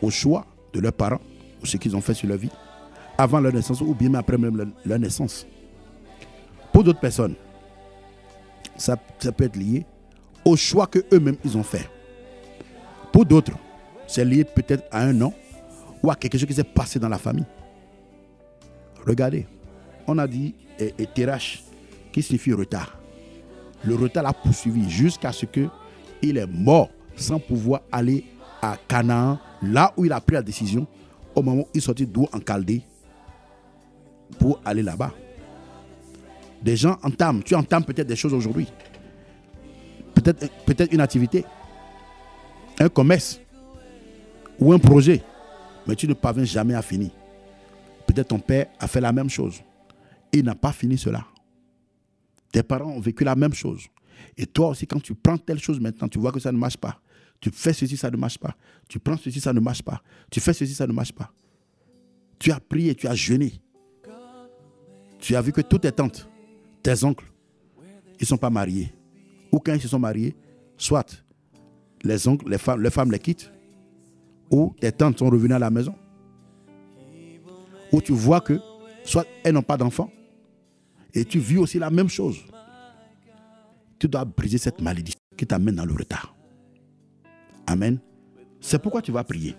[0.01, 1.21] au choix de leurs parents,
[1.61, 2.51] ou ce qu'ils ont fait sur leur vie,
[3.17, 5.45] avant leur naissance, ou bien après même leur naissance.
[6.71, 7.35] Pour d'autres personnes,
[8.77, 9.85] ça, peut être lié
[10.43, 11.89] au choix que eux-mêmes ils ont fait.
[13.11, 13.53] Pour d'autres,
[14.07, 15.33] c'est lié peut-être à un nom
[16.03, 17.45] ou à quelque chose qui s'est passé dans la famille.
[19.05, 19.47] Regardez,
[20.07, 21.07] on a dit et, et
[22.11, 22.97] qui signifie retard.
[23.83, 28.25] Le retard l'a poursuivi jusqu'à ce qu'il est mort sans pouvoir aller
[28.61, 30.87] à Canaan, là où il a pris la décision,
[31.35, 32.81] au moment où il sortit d'où en Chaldée,
[34.39, 35.11] pour aller là-bas.
[36.65, 38.67] Des gens entament, tu entames peut-être des choses aujourd'hui.
[40.15, 41.45] Peut-être peut une activité,
[42.79, 43.39] un commerce
[44.57, 45.21] ou un projet,
[45.85, 47.11] mais tu ne parviens jamais à finir.
[48.07, 49.61] Peut-être ton père a fait la même chose.
[50.33, 51.23] Il n'a pas fini cela.
[52.51, 53.83] Tes parents ont vécu la même chose.
[54.35, 56.77] Et toi aussi, quand tu prends telle chose maintenant, tu vois que ça ne marche
[56.77, 56.99] pas.
[57.39, 58.55] Tu fais ceci, ça ne marche pas.
[58.89, 60.01] Tu prends ceci, ça ne marche pas.
[60.31, 61.31] Tu fais ceci, ça ne marche pas.
[62.39, 63.53] Tu as prié, tu as jeûné.
[65.19, 66.27] Tu as vu que toutes tes tantes,
[66.85, 67.25] tes oncles,
[68.19, 68.93] ils ne sont pas mariés.
[69.51, 70.35] Ou quand ils se sont mariés,
[70.77, 71.23] soit
[72.03, 73.51] les oncles, les femmes, les femmes les quittent,
[74.51, 75.95] ou tes tantes sont revenues à la maison.
[77.91, 78.59] Ou tu vois que
[79.03, 80.11] soit elles n'ont pas d'enfants,
[81.11, 82.45] et tu vis aussi la même chose.
[83.97, 86.35] Tu dois briser cette malédiction qui t'amène dans le retard.
[87.65, 87.97] Amen.
[88.61, 89.55] C'est pourquoi tu vas prier.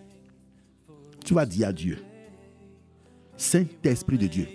[1.25, 1.99] Tu vas dire à Dieu,
[3.37, 4.47] Saint-Esprit de Dieu,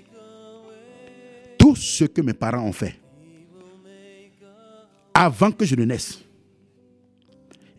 [1.71, 2.99] tout ce que mes parents ont fait
[5.13, 6.19] avant que je ne naisse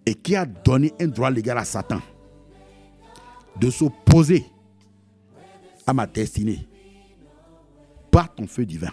[0.07, 2.01] et qui a donné un droit légal à Satan
[3.61, 4.47] de s'opposer
[5.87, 6.67] à ma destinée
[8.11, 8.93] par ton feu divin.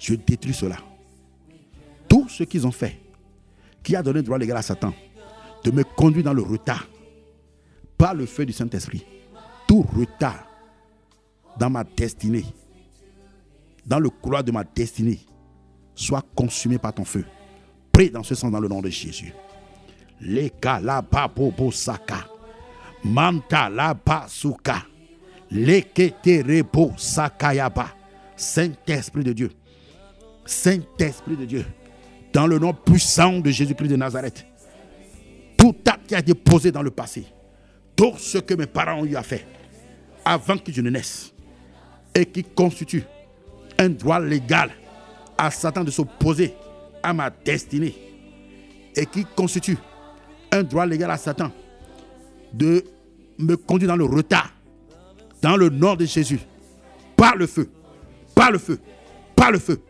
[0.00, 0.78] Je détruis cela.
[2.08, 3.00] Tout ce qu'ils ont fait,
[3.82, 4.92] qui a donné droit légal à Satan
[5.62, 6.88] de me conduire dans le retard
[7.96, 9.06] par le feu du Saint-Esprit.
[9.68, 10.48] Tout retard
[11.58, 12.44] dans ma destinée,
[13.86, 15.20] dans le couloir de ma destinée,
[15.94, 17.24] soit consumé par ton feu.
[17.92, 19.32] Prie dans ce sens dans le nom de Jésus.
[20.20, 20.52] Les
[21.72, 22.26] saka.
[23.04, 23.94] Manta la.
[25.50, 27.88] Leketerebo sakayaba.
[28.36, 29.50] Saint-Esprit de Dieu.
[30.44, 31.64] Saint-Esprit de Dieu.
[32.32, 34.44] Dans le nom puissant de Jésus-Christ de Nazareth.
[35.56, 37.24] Tout acte qui a été posé dans le passé.
[37.94, 39.46] Tout ce que mes parents ont eu à faire
[40.24, 41.32] avant que je ne naisse.
[42.14, 43.04] Et qui constitue
[43.78, 44.70] un droit légal
[45.36, 46.54] à Satan de s'opposer
[47.02, 47.94] à ma destinée.
[48.94, 49.76] Et qui constitue
[50.52, 51.50] un droit légal à Satan
[52.52, 52.84] de
[53.38, 54.50] me conduire dans le retard,
[55.42, 56.40] dans le nom de Jésus,
[57.16, 57.68] par le feu,
[58.34, 58.78] par le feu,
[59.34, 59.80] par le feu,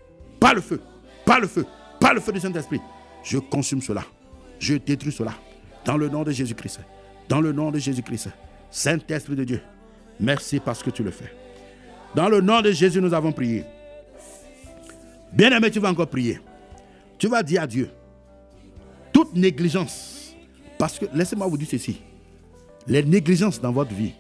[0.41, 0.81] par le feu,
[1.25, 1.65] par le feu,
[2.01, 2.81] par le feu du Saint-Esprit.
[3.23, 4.03] Je consume cela,
[4.59, 5.35] je détruis cela,
[5.85, 6.81] dans le nom de Jésus-Christ,
[7.29, 8.31] dans le nom de Jésus-Christ.
[8.71, 9.63] Saint-Esprit de Dieu,
[10.19, 11.33] merci parce que tu le fais.
[12.15, 13.65] Dans le nom de Jésus, nous avons prié.
[15.37, 16.41] Bien-aimé, tu vas encore prier.
[17.19, 17.91] Tu vas dire à Dieu,
[19.13, 20.35] toute négligence,
[20.79, 22.01] parce que laissez-moi vous dire ceci,
[22.87, 24.13] les négligences dans votre vie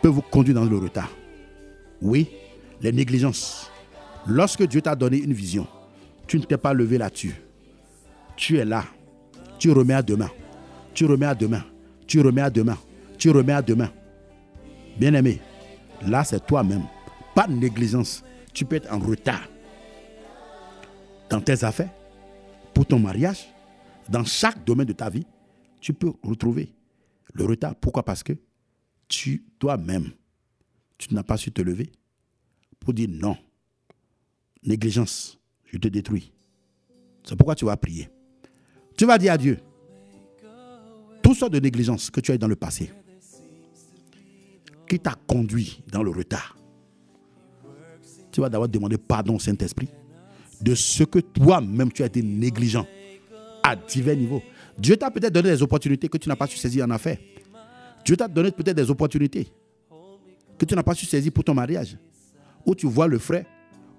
[0.00, 1.10] peuvent vous conduire dans le retard.
[2.00, 2.28] Oui,
[2.80, 3.70] les négligences.
[4.26, 5.66] Lorsque Dieu t'a donné une vision,
[6.26, 7.34] tu ne t'es pas levé là-dessus.
[8.34, 8.84] Tu es là.
[9.60, 10.30] Tu remets à demain.
[10.92, 11.62] Tu remets à demain.
[12.08, 12.78] Tu remets à demain.
[13.16, 13.90] Tu remets à demain.
[14.98, 15.40] Bien-aimé,
[16.04, 16.82] là c'est toi-même.
[17.32, 18.24] Pas de négligence.
[18.52, 19.42] Tu peux être en retard
[21.32, 21.90] dans tes affaires.
[22.74, 23.48] pour ton mariage,
[24.08, 25.26] dans chaque domaine de ta vie,
[25.80, 26.74] tu peux retrouver
[27.32, 27.74] le retard.
[27.74, 28.02] Pourquoi?
[28.02, 28.34] Parce que
[29.08, 30.10] tu, toi-même,
[30.98, 31.90] tu n'as pas su te lever
[32.80, 33.36] pour dire non.
[34.62, 36.32] Négligence, je te détruis.
[37.24, 38.10] C'est pourquoi tu vas prier.
[38.96, 39.58] Tu vas dire à Dieu,
[41.22, 42.90] tout sortes de négligence que tu as eu dans le passé,
[44.86, 46.58] qui t'a conduit dans le retard,
[48.30, 49.88] tu vas d'abord demander pardon au Saint-Esprit
[50.62, 52.86] de ce que toi-même tu as été négligent
[53.62, 54.42] à divers niveaux.
[54.78, 57.18] Dieu t'a peut-être donné des opportunités que tu n'as pas su saisir en affaires.
[58.04, 59.48] Dieu t'a donné peut-être des opportunités
[60.58, 61.96] que tu n'as pas su saisir pour ton mariage.
[62.64, 63.44] Où tu vois le frère,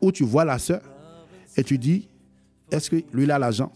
[0.01, 0.81] où tu vois la soeur,
[1.55, 2.07] et tu dis,
[2.71, 3.71] est-ce que lui a l'argent?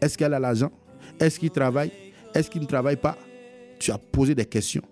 [0.00, 0.70] Est-ce qu'elle a l'argent?
[1.18, 1.90] Est-ce qu'il travaille?
[2.34, 3.18] Est-ce qu'il ne travaille pas?
[3.78, 4.82] Tu as posé des questions.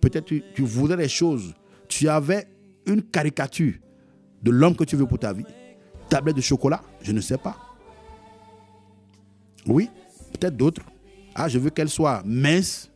[0.00, 1.54] Peut-être tu, tu voudrais des choses.
[1.88, 2.46] Tu avais
[2.86, 3.74] une caricature
[4.42, 5.44] de l'homme que tu veux pour ta vie.
[6.12, 7.56] Tablette de chocolat, je ne sais pas.
[9.66, 9.88] Oui,
[10.34, 10.82] peut-être d'autres.
[11.34, 12.90] Ah, je veux qu'elle soit mince,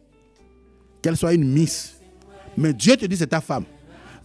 [1.00, 1.98] qu'elle soit une miss.
[2.58, 3.64] Mais Dieu te dit c'est ta femme.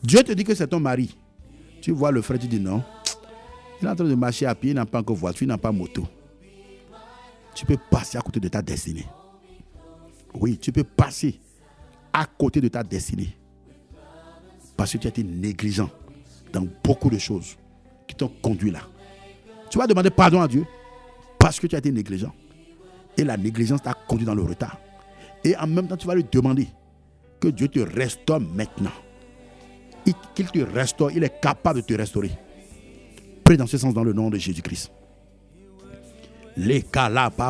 [0.03, 1.15] Dieu te dit que c'est ton mari.
[1.79, 2.83] Tu vois le frère, tu dis non.
[3.81, 5.57] Il est en train de marcher à pied, il n'a pas encore voiture, il n'a
[5.57, 6.05] pas moto.
[7.55, 9.07] Tu peux passer à côté de ta destinée.
[10.33, 11.39] Oui, tu peux passer
[12.11, 13.37] à côté de ta destinée.
[14.75, 15.89] Parce que tu as été négligent
[16.51, 17.55] dans beaucoup de choses
[18.15, 18.81] t'ont conduit là.
[19.69, 20.65] Tu vas demander pardon à Dieu
[21.39, 22.33] parce que tu as été négligent.
[23.17, 24.77] Et la négligence t'a conduit dans le retard.
[25.43, 26.67] Et en même temps, tu vas lui demander
[27.39, 28.91] que Dieu te restaure maintenant.
[30.35, 32.31] Qu'il te restaure, il est capable de te restaurer.
[33.43, 34.91] Prie dans ce sens dans le nom de Jésus-Christ.
[36.57, 36.85] Les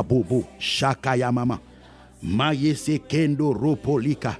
[0.07, 1.59] bobo, shakaya mama,
[2.75, 4.37] se kendo ropolika,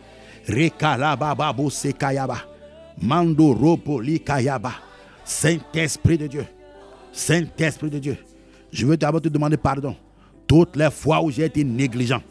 [0.47, 2.37] rekalababo sekayaba,
[3.01, 4.90] mando ropolika yaba.
[5.23, 6.45] Saint-Esprit de Dieu,
[7.11, 8.17] Saint-Esprit de Dieu,
[8.71, 9.95] je veux d'abord te demander pardon.
[10.47, 12.21] Toutes les fois où j'ai été négligent,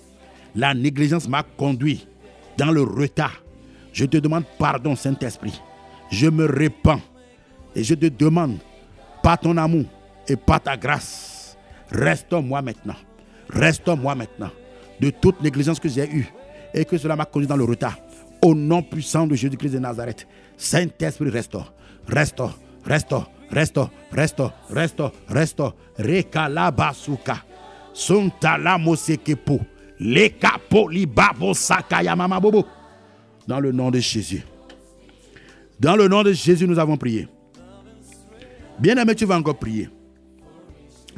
[0.54, 2.06] la négligence m'a conduit
[2.58, 3.42] dans le retard.
[3.92, 5.60] Je te demande pardon, Saint-Esprit.
[6.10, 7.00] Je me répands
[7.74, 8.58] et je te demande,
[9.22, 9.84] par ton amour
[10.28, 11.56] et par ta grâce,
[11.90, 12.96] reste-moi maintenant.
[13.48, 14.50] Reste-moi maintenant
[15.00, 16.28] de toute négligence que j'ai eue
[16.74, 17.98] et que cela m'a conduit dans le retard.
[18.42, 20.26] Au nom puissant de Jésus-Christ de Nazareth,
[20.56, 21.72] Saint-Esprit, restaure,
[22.06, 25.74] restaure, restaure, restaure, restaure, restaure, restaure.
[25.98, 27.44] Rekalabasuka.
[27.92, 29.60] Suntala mosekepo.
[29.98, 32.66] Lekapo libabo sakaya mama bobo.
[33.46, 34.44] Dans le nom de Jésus.
[35.78, 37.28] Dans le nom de Jésus, nous avons prié.
[38.78, 39.88] Bien-aimé, tu vas encore prier.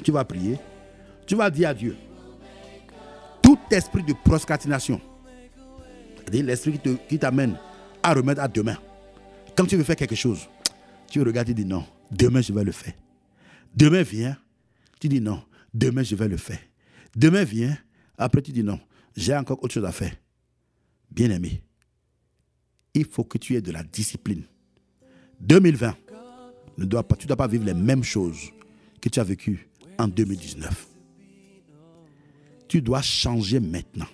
[0.03, 0.59] Tu vas prier.
[1.27, 1.96] Tu vas dire à Dieu.
[3.42, 5.01] Tout esprit de procrastination,
[6.16, 7.57] c'est-à-dire l'esprit qui t'amène
[8.03, 8.77] à remettre à demain.
[9.57, 10.48] Quand tu veux faire quelque chose,
[11.12, 12.94] tu regardes et dis non, demain je vais le faire.
[13.77, 14.35] Demain vient,
[14.98, 15.42] tu dis non,
[15.75, 16.59] demain je vais le faire.
[17.14, 17.77] Demain vient,
[18.16, 18.81] après tu dis non,
[19.14, 20.14] j'ai encore autre chose à faire.
[21.11, 21.62] Bien-aimé,
[22.94, 24.44] il faut que tu aies de la discipline.
[25.40, 25.94] 2020,
[26.79, 28.51] ne doit pas, tu ne dois pas vivre les mêmes choses
[28.98, 30.88] que tu as vécues en 2019.
[32.68, 34.09] Tu dois changer maintenant.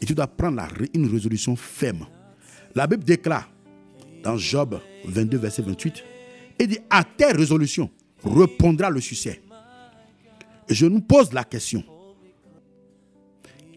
[0.00, 0.62] Et tu dois prendre
[0.94, 2.06] une résolution ferme.
[2.76, 3.50] La Bible déclare
[4.22, 6.04] dans Job 22, verset 28,
[6.60, 7.90] il dit, à tes résolutions
[8.24, 9.42] répondra le succès.
[10.68, 11.84] Je nous pose la question,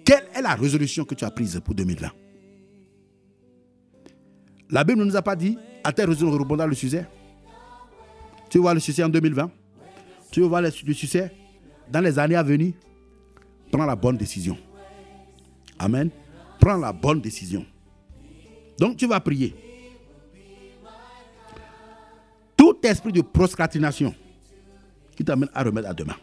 [0.04, 2.10] quelle est la résolution que tu as prise pour 2020
[4.72, 7.06] La Bible ne nous a pas dit, à tes résolutions répondra le succès.
[8.50, 9.52] Tu vois le succès en 2020
[10.32, 11.32] Tu voir le succès
[11.92, 12.74] dans les années à venir
[13.72, 14.58] Prends la bonne décision.
[15.78, 16.10] Amen.
[16.60, 17.66] Prends la bonne décision.
[18.80, 19.54] Donc tu vas prier.
[22.84, 24.14] Esprit de procrastination
[25.16, 26.16] qui t'amène à remettre à demain.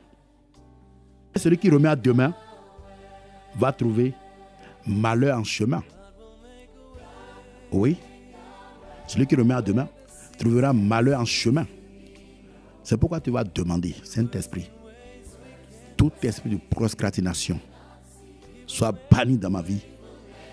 [1.37, 2.35] Celui qui remet à demain
[3.57, 4.15] va trouver
[4.87, 5.83] malheur en chemin.
[7.71, 7.97] Oui.
[9.07, 9.89] Celui qui remet à demain
[10.39, 11.67] trouvera malheur en chemin.
[12.83, 14.71] C'est pourquoi tu vas demander, Saint-Esprit,
[15.97, 17.59] tout esprit de procrastination
[18.67, 19.81] soit banni dans ma vie,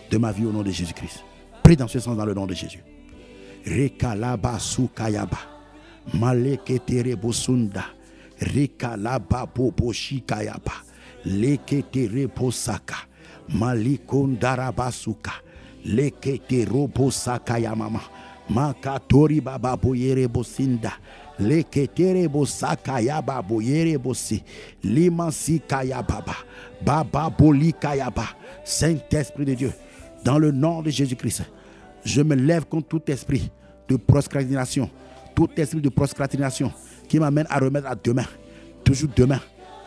[0.10, 1.24] de ma vie au nom de Jésus-Christ.
[1.64, 2.84] Prie dans ce sens dans le nom de Jésus.
[3.66, 5.53] Rekalaba sukayaba.
[6.14, 7.86] Maleketere bosunda.
[8.40, 10.74] Rekalaba bobo shikayaba.
[11.26, 12.96] Leketere posaka.
[13.50, 15.32] Malikondarabasuka.
[15.86, 18.02] Leketero posaka ya mama.
[18.50, 20.94] Makatori baba boyere bosinda.
[21.40, 24.44] Leketere bosaka ya boyere bosi.
[24.84, 26.36] Limansi kaya baba.
[26.84, 28.28] Baba boli kayaba.
[28.66, 29.74] Saint-Esprit de Dieu.
[30.24, 31.44] Dans le nom de Jésus-Christ.
[32.06, 33.50] Je me lève contre tout esprit
[33.88, 34.90] de procrastination,
[35.36, 36.72] tout esprit de procrastination
[37.08, 38.26] qui m'amène à remettre à demain,
[38.84, 39.40] toujours demain,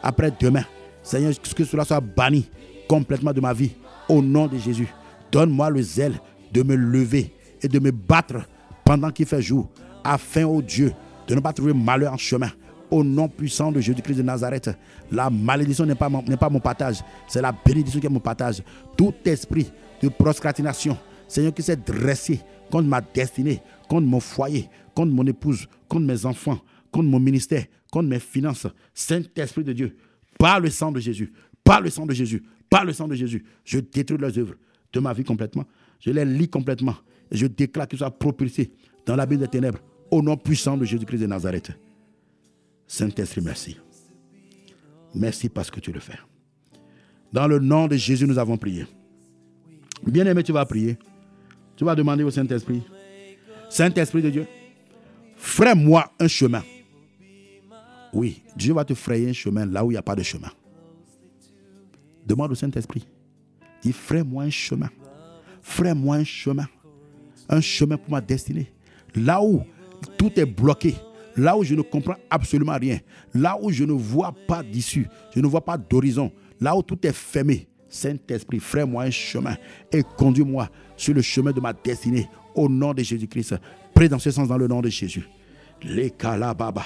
[0.03, 0.65] après demain.
[1.03, 2.49] Seigneur, que cela soit banni
[2.89, 3.73] complètement de ma vie.
[4.09, 4.89] Au nom de Jésus,
[5.31, 6.15] donne-moi le zèle
[6.53, 7.33] de me lever
[7.63, 8.47] et de me battre
[8.85, 9.69] pendant qu'il fait jour,
[10.05, 10.93] afin, ô Dieu,
[11.27, 12.51] de ne pas trouver malheur en chemin.
[12.89, 14.71] Au nom puissant de Jésus-Christ de Nazareth,
[15.11, 18.63] la malédiction n'est pas, mon, pas mon partage, c'est la bénédiction qui est mon partage.
[18.97, 22.41] Tout esprit de procrastination, Seigneur, qui s'est dressé
[22.71, 26.59] contre ma destinée, contre mon foyer, contre mon épouse, contre mes enfants,
[26.91, 29.97] contre mon ministère, contre mes finances, Saint-Esprit de Dieu,
[30.39, 31.33] par le sang de Jésus,
[31.63, 34.55] par le sang de Jésus, par le sang de Jésus, je détruis leurs œuvres
[34.93, 35.65] de ma vie complètement.
[36.01, 36.97] Je les lis complètement.
[37.31, 38.73] Et je déclare qu'ils soient propulsés
[39.05, 39.79] dans l'abîme des ténèbres
[40.11, 41.73] au nom puissant de Jésus-Christ de Nazareth.
[42.87, 43.77] Saint-Esprit, merci.
[45.15, 46.19] Merci parce que tu le fais.
[47.33, 48.87] Dans le nom de Jésus, nous avons prié.
[50.07, 50.97] Bien-aimé, tu vas prier.
[51.77, 52.83] Tu vas demander au Saint-Esprit,
[53.69, 54.47] Saint-Esprit de Dieu,
[55.47, 56.63] fraie-moi un chemin.
[58.13, 60.51] Oui, Dieu va te frayer un chemin là où il n'y a pas de chemin.
[62.27, 63.07] Demande au Saint-Esprit.
[63.81, 64.91] Dis, fraie-moi un chemin.
[65.63, 66.67] Fraie-moi un chemin.
[67.49, 68.73] Un chemin pour ma destinée.
[69.15, 69.63] Là où
[70.19, 70.97] tout est bloqué,
[71.37, 72.99] là où je ne comprends absolument rien,
[73.33, 76.99] là où je ne vois pas d'issue, je ne vois pas d'horizon, là où tout
[77.07, 77.69] est fermé.
[77.89, 79.57] Saint-Esprit, fraie-moi un chemin
[79.93, 83.55] et conduis-moi sur le chemin de ma destinée au nom de Jésus-Christ.
[83.97, 85.27] Prie dans ce sens dans le nom de Jésus.
[85.83, 86.83] Les kalababa,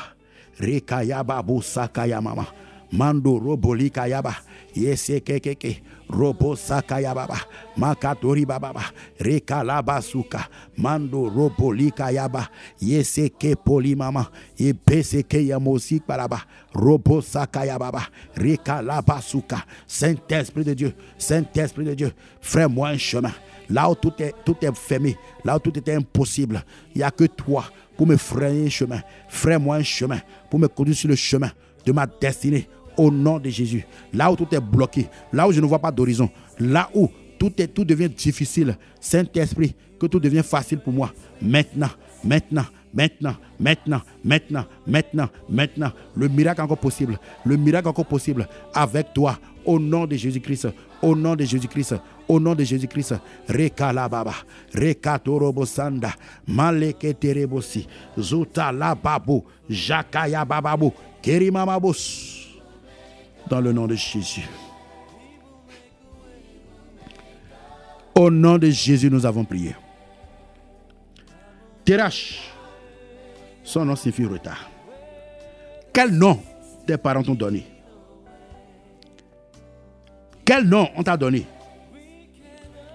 [0.61, 2.47] rekayaba sakaya mama,
[2.93, 4.35] mando roboli kayaba,
[4.75, 7.37] yese kekeke, robo sakaya baba
[7.77, 10.49] makatori baba rekalaba suka.
[10.77, 12.49] Mando robo likayaba
[12.81, 14.31] yeseke poli mama.
[14.59, 16.43] Ebeseke yamosi paraba
[16.75, 18.03] robo sakaya baba
[18.35, 19.65] rekalaba suka.
[19.87, 20.93] Saint-Esprit de Dieu.
[21.19, 22.13] Saint-Esprit de Dieu.
[22.41, 23.33] Frère-moi un chemin.
[23.69, 25.17] Là où tout est, tout est fermé.
[25.45, 26.65] Là où tout était impossible.
[26.95, 27.65] Il n'y a que toi
[27.97, 29.01] pour me frayer un chemin.
[29.29, 30.19] Frère-moi un chemin
[30.51, 31.51] pour me conduire sur le chemin
[31.85, 32.69] de ma destinée
[33.01, 33.87] au nom de Jésus.
[34.13, 36.29] Là où tout est bloqué, là où je ne vois pas d'horizon,
[36.59, 41.11] là où tout, est, tout devient difficile, Saint-Esprit, que tout devient facile pour moi.
[41.41, 41.89] Maintenant,
[42.23, 45.93] maintenant, maintenant, maintenant, maintenant, maintenant, maintenant.
[46.15, 47.19] Le miracle encore possible.
[47.47, 49.39] Le miracle encore possible avec toi.
[49.65, 50.69] Au nom de Jésus-Christ.
[51.01, 51.95] Au nom de Jésus-Christ.
[52.29, 53.15] Au nom de Jésus-Christ.
[53.49, 54.35] Reka la baba.
[54.75, 56.13] Reka torobosanda.
[56.47, 57.87] Maleke terebosi.
[58.19, 59.43] Zuta la babu.
[59.69, 60.93] Jakaya bababu.
[61.23, 62.40] Kerimamabos
[63.49, 64.49] dans le nom de Jésus.
[68.15, 69.75] Au nom de Jésus, nous avons prié.
[71.85, 72.53] Terach,
[73.65, 74.71] son nom signifie retard.
[75.93, 76.41] Quel nom
[76.87, 77.67] tes parents t'ont donné?
[80.45, 81.47] Quel nom on t'a donné?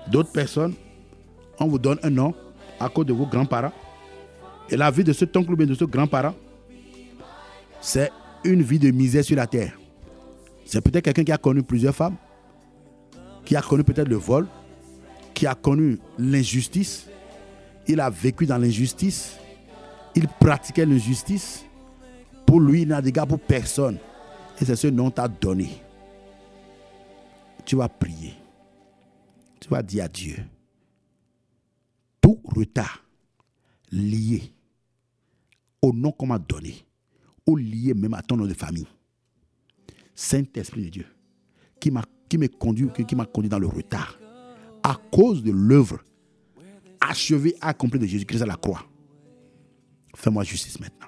[0.08, 0.74] D'autres personnes,
[1.60, 2.34] on vous donne un nom
[2.80, 3.74] à cause de vos grands-parents.
[4.70, 6.36] Et la vie de ce oncle ou de ce grand-parent,
[7.82, 8.12] c'est
[8.43, 9.78] une vie de misère sur la terre.
[10.66, 12.16] C'est peut-être quelqu'un qui a connu plusieurs femmes,
[13.45, 14.47] qui a connu peut-être le vol,
[15.34, 17.07] qui a connu l'injustice.
[17.88, 19.38] Il a vécu dans l'injustice.
[20.16, 21.66] Il pratiquait l'injustice.
[22.45, 23.97] Pour lui, il n'a d'égard pour personne.
[24.59, 25.70] Et c'est ce nom t'a donné.
[27.66, 28.34] Tu vas prier.
[29.59, 30.38] Tu vas dire à Dieu.
[32.22, 33.03] Tout retard
[33.91, 34.51] lié
[35.82, 36.76] au nom qu'on m'a donné,
[37.45, 38.88] ou lié même à ton nom de famille,
[40.16, 41.05] Saint-Esprit de Dieu,
[41.80, 44.18] qui m'a qui conduit, qui m'a conduit dans le retard,
[44.84, 45.99] à cause de l'œuvre
[46.99, 48.84] achevée, accomplie de Jésus-Christ à la croix.
[50.16, 51.07] Fais-moi justice maintenant.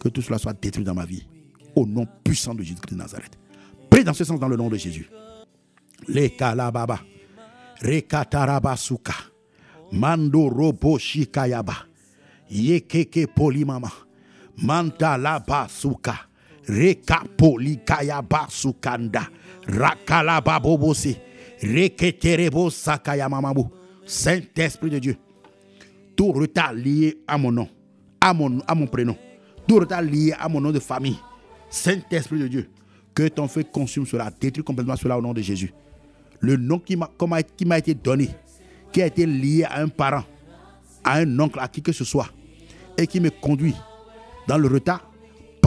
[0.00, 1.26] Que tout cela soit détruit dans ma vie.
[1.74, 3.38] Au nom puissant de Jésus-Christ de Nazareth.
[3.90, 5.08] Prie dans ce sens dans le nom de Jésus.
[6.06, 7.00] Le kalababa.
[7.80, 9.14] Rekatarabasuka.
[9.92, 11.86] Mando robo shikayaba.
[12.50, 13.90] Yekeke polimama.
[14.62, 16.27] Manta labasuka.
[16.68, 19.28] Rekapolikaya basukanda.
[19.66, 21.16] Rakalaba bobose.
[21.62, 23.68] Reketerebo sakaya mamabu.
[24.06, 25.16] Saint-Esprit de Dieu.
[26.16, 27.68] Tout retard lié à mon nom,
[28.20, 29.16] à mon, à mon prénom.
[29.66, 31.18] Tout retard lié à mon nom de famille.
[31.70, 32.68] Saint-Esprit de Dieu.
[33.14, 35.72] Que ton feu consume cela, détruit complètement cela au nom de Jésus.
[36.40, 38.30] Le nom qui m'a été donné,
[38.92, 40.24] qui a été lié à un parent,
[41.04, 42.28] à un oncle, à qui que ce soit,
[42.96, 43.74] et qui me conduit
[44.46, 45.07] dans le retard,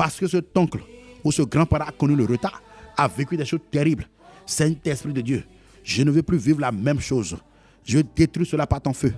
[0.02, 0.80] parce que cet oncle
[1.24, 2.64] où ce grand-parent a connu le retard,
[2.97, 4.08] a vécu des choses terribles.
[4.47, 5.43] Saint-Esprit de Dieu,
[5.84, 7.38] je ne veux plus vivre la même chose.
[7.84, 9.14] Je détruis cela par ton feu.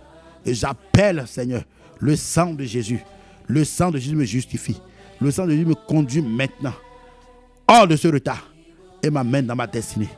[0.46, 1.64] Et j'appelle, Seigneur,
[2.02, 3.00] le sang de Jésus.
[3.48, 4.82] Le sang de Jésus me justifie.
[5.22, 6.74] Le sang de Jésus me conduit maintenant
[7.66, 8.54] hors de ce retard
[9.02, 10.10] et m'amène dans ma destinée.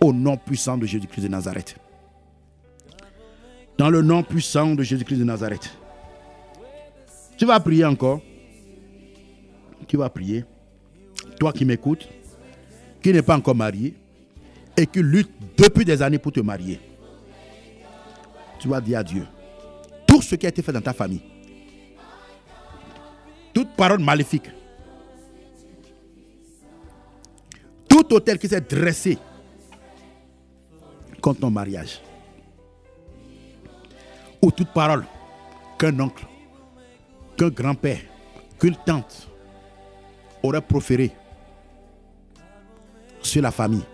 [0.00, 1.76] Au nom puissant de Jésus-Christ de Nazareth.
[3.76, 5.68] Dans le nom puissant de Jésus-Christ de Nazareth.
[7.36, 8.22] Tu vas prier encore.
[9.86, 10.44] Tu vas prier.
[11.38, 12.08] Toi qui m'écoutes,
[13.02, 13.94] qui n'est pas encore marié
[14.76, 16.80] et qui lutte depuis des années pour te marier,
[18.58, 19.26] tu vas dire à Dieu
[20.06, 21.22] tout ce qui a été fait dans ta famille,
[23.52, 24.50] toute parole maléfique,
[27.88, 29.18] tout hôtel qui s'est dressé
[31.20, 32.00] contre ton mariage,
[34.42, 35.04] ou toute parole
[35.78, 36.26] qu'un oncle,
[37.36, 38.00] qu'un grand-père,
[38.58, 39.28] qu'une tante
[40.44, 41.10] aurait proférée
[43.22, 43.84] sur la famille,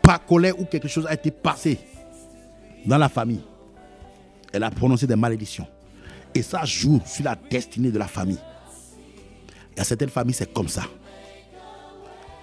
[0.00, 1.78] par colère ou quelque chose a été passé
[2.86, 3.42] dans la famille,
[4.52, 5.66] elle a prononcé des malédictions.
[6.32, 8.38] Et ça joue sur la destinée de la famille.
[9.72, 10.84] Il y a certaines familles, c'est comme ça.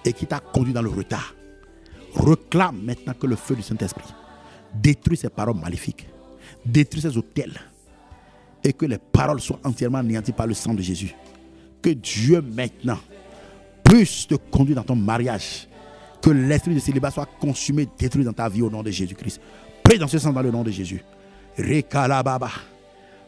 [0.04, 1.34] Et qui t'a conduit dans le retard.
[2.14, 4.12] Reclame maintenant que le feu du Saint-Esprit
[4.74, 6.06] détruit ces paroles maléfiques,
[6.66, 7.58] détruit ces hôtels,
[8.62, 11.14] et que les paroles soient entièrement anéanties par le sang de Jésus.
[11.84, 12.98] Que Dieu maintenant
[13.82, 15.68] puisse te conduire dans ton mariage.
[16.22, 19.38] Que l'esprit de célibat soit consumé, détruit dans ta vie au nom de Jésus-Christ.
[19.82, 21.04] Prie dans ce sens dans le nom de Jésus.
[21.58, 22.48] Rekalababa.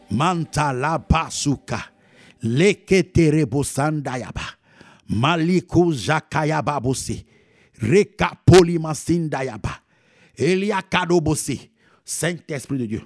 [0.09, 1.77] Mantala basuka.
[2.41, 4.41] Leketerebo sandayaba.
[5.07, 7.25] Maliko jakayaba bose.
[7.79, 9.81] Reka polimasindayaba.
[10.35, 11.69] Elia kadobose.
[12.03, 13.01] Saint-Esprit de Dieu.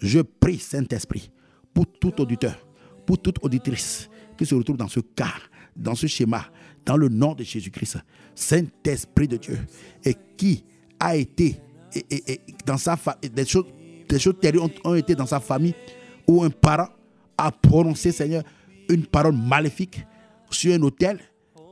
[0.00, 1.30] Je prie, Saint-Esprit,
[1.72, 2.58] pour tout auditeur,
[3.06, 5.34] pour toute auditrice qui se retrouve dans ce cas,
[5.74, 6.46] dans ce schéma,
[6.84, 7.98] dans le nom de Jésus-Christ.
[8.34, 9.58] Saint-Esprit de Dieu.
[10.04, 10.64] Et qui
[11.00, 11.60] a été
[11.94, 13.64] et, dans sa des choses,
[14.08, 15.74] des choses terribles ont, été dans sa famille
[16.26, 16.88] où un parent
[17.38, 18.42] a prononcé, Seigneur,
[18.88, 20.04] une parole maléfique
[20.50, 21.20] sur un hôtel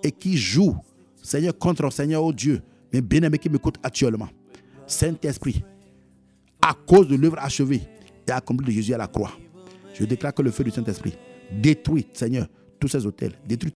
[0.03, 0.77] et qui joue,
[1.23, 2.63] Seigneur, contre Seigneur, oh Dieu,
[2.93, 4.29] mais bien-aimé qui m'écoute actuellement.
[4.87, 5.63] Saint-Esprit,
[6.61, 7.83] à cause de l'œuvre achevée
[8.27, 9.33] et accomplie de Jésus à la croix,
[9.95, 11.15] je déclare que le feu du Saint-Esprit
[11.61, 12.47] détruit, Seigneur,
[12.79, 13.73] tous ces hôtels, détruit.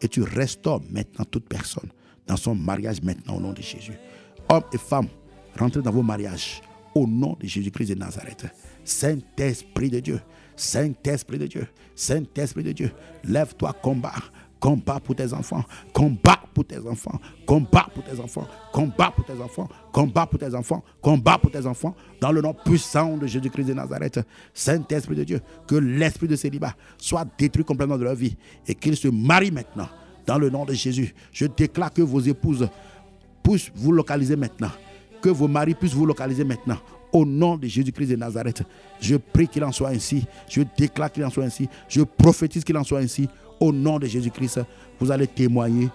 [0.00, 1.88] Et tu restaures maintenant toute personne
[2.26, 3.94] dans son mariage maintenant au nom de Jésus.
[4.48, 5.08] Hommes et femmes,
[5.56, 6.60] rentrez dans vos mariages
[6.94, 8.46] au nom de Jésus-Christ de Nazareth.
[8.84, 10.20] Saint-Esprit de Dieu,
[10.56, 12.90] Saint-Esprit de Dieu, Saint-Esprit de Dieu,
[13.24, 14.14] lève-toi, combat.
[14.62, 19.40] Combat pour tes enfants, combat pour tes enfants, combat pour tes enfants, combat pour tes
[19.42, 23.64] enfants, combat pour tes enfants, combat pour tes enfants, dans le nom puissant de Jésus-Christ
[23.64, 24.20] de Nazareth.
[24.54, 28.36] Saint-Esprit de Dieu, que l'esprit de célibat soit détruit complètement de leur vie
[28.68, 29.88] et qu'ils se marient maintenant.
[30.26, 32.68] Dans le nom de Jésus, je déclare que vos épouses
[33.42, 34.70] puissent vous localiser maintenant
[35.22, 36.78] que vos maris puissent vous localiser maintenant.
[37.12, 38.62] Au nom de Jésus-Christ de Nazareth,
[39.00, 40.24] je prie qu'il en soit ainsi.
[40.48, 41.68] Je déclare qu'il en soit ainsi.
[41.88, 43.28] Je prophétise qu'il en soit ainsi.
[43.60, 44.60] Au nom de Jésus-Christ,
[44.98, 45.88] vous allez témoigner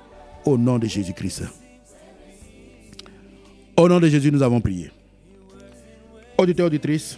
[0.45, 1.43] au nom de Jésus-Christ.
[3.75, 4.91] Au nom de Jésus, nous avons prié.
[6.37, 7.17] Auditeur, auditrice,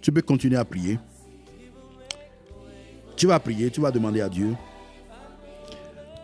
[0.00, 0.98] tu peux continuer à prier.
[3.16, 4.54] Tu vas prier, tu vas demander à Dieu.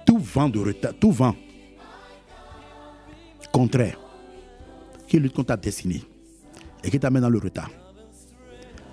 [0.04, 1.34] Tout vent de retard, tout vent
[3.58, 3.98] contraire
[5.08, 6.02] qui lutte contre ta destinée
[6.82, 7.70] et qui t'amène dans le retard.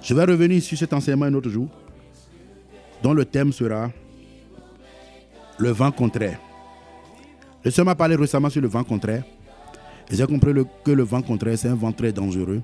[0.01, 1.67] Je vais revenir sur cet enseignement un autre jour,
[3.01, 3.91] dont le thème sera
[5.57, 6.39] le vent contraire.
[7.63, 9.23] Le Seigneur m'a parlé récemment sur le vent contraire.
[10.11, 12.61] J'ai compris que le vent contraire, c'est un vent très dangereux.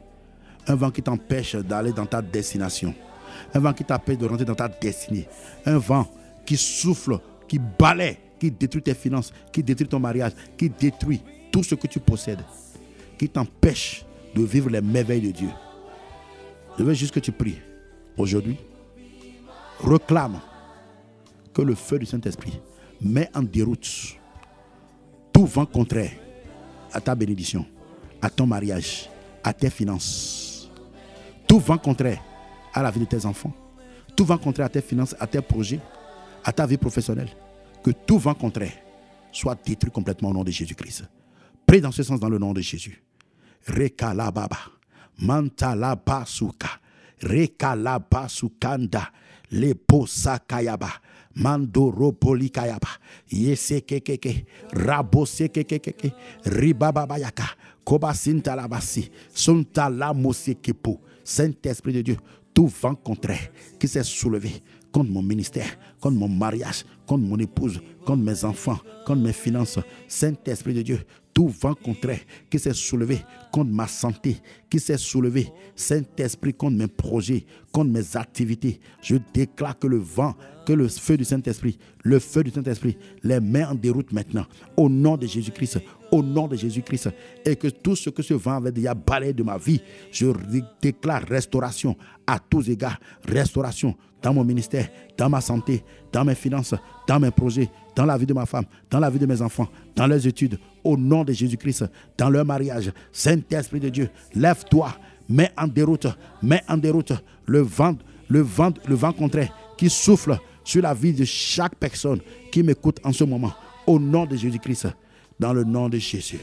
[0.68, 2.94] Un vent qui t'empêche d'aller dans ta destination.
[3.54, 5.28] Un vent qui t'empêche de rentrer dans ta destinée.
[5.66, 6.08] Un vent
[6.46, 7.18] qui souffle,
[7.48, 11.88] qui balaie, qui détruit tes finances, qui détruit ton mariage, qui détruit tout ce que
[11.88, 12.44] tu possèdes
[13.22, 14.04] qui t'empêche
[14.36, 15.50] de vivre les merveilles de Dieu.
[16.78, 17.60] Je veux juste que tu pries
[18.18, 18.58] aujourd'hui.
[19.80, 20.40] Reclame
[21.54, 22.60] que le feu du Saint-Esprit
[23.02, 24.18] met en déroute
[25.34, 26.12] tout vent contraire
[26.94, 27.66] à ta bénédiction,
[28.22, 29.10] à ton mariage,
[29.44, 30.70] à tes finances.
[31.48, 32.22] Tout vent contraire
[32.74, 33.54] à la vie de tes enfants.
[34.16, 35.80] Tout vent contraire à tes finances, à tes projets,
[36.44, 37.30] à ta vie professionnelle.
[37.84, 38.74] Que tout vent contraire
[39.32, 41.06] soit détruit complètement au nom de Jésus-Christ.
[41.66, 43.02] Prie dans ce sens dans le nom de Jésus.
[43.68, 44.58] Rekalababa.
[45.20, 46.70] Mantalabasuka.
[47.22, 49.12] Rekalabasukanda.
[49.52, 50.90] Leposakayaba.
[51.36, 52.90] Mandoropolikayaba.
[53.30, 54.46] Yesekekeke.
[54.72, 56.14] Rabosekekeke.
[56.46, 57.46] Ribababayaka.
[57.84, 59.12] Kobasintalabasi.
[59.34, 61.00] Suntalamosekepo.
[61.24, 62.18] Saint-Esprit de Dieu,
[62.54, 67.80] tout vent contraire qui s'est soulevé contre mon ministère, contre mon mariage, contre mon épouse,
[68.06, 69.80] contre mes enfants, contre mes finances.
[70.08, 71.00] Saint-Esprit de Dieu,
[71.34, 72.20] tout vent contraire
[72.50, 73.20] qui s'est soulevé
[73.52, 74.38] contre ma santé,
[74.70, 78.80] qui s'est soulevé, Saint-Esprit, contre mes projets, contre mes activités.
[79.02, 83.40] Je déclare que le vent, que le feu du Saint-Esprit, le feu du Saint-Esprit les
[83.40, 84.46] met en déroute maintenant.
[84.78, 85.80] Au nom de Jésus-Christ,
[86.12, 87.10] au nom de Jésus-Christ.
[87.46, 90.28] Et que tout ce que ce vent avait déjà balayé de ma vie, je
[90.82, 91.96] déclare restauration
[92.28, 93.00] à tous égards.
[93.28, 96.76] Restauration dans mon ministère, dans ma santé, dans mes finances,
[97.08, 97.70] dans mes projets.
[97.96, 100.60] Dans la vie de ma femme, dans la vie de mes enfants, dans leurs études,
[100.84, 101.86] au nom de Jésus-Christ,
[102.18, 102.92] dans leur mariage.
[103.12, 104.94] Saint-Esprit de Dieu, lève-toi,
[105.30, 106.08] mets en déroute,
[106.42, 107.14] mets en déroute
[107.46, 107.96] le vent,
[108.30, 112.20] le vent, le vent contraire qui souffle sur la vie de chaque personne
[112.52, 113.54] qui m'écoute en ce moment.
[113.88, 114.88] Au nom de Jésus-Christ,
[115.40, 116.40] dans le nom de Jésus.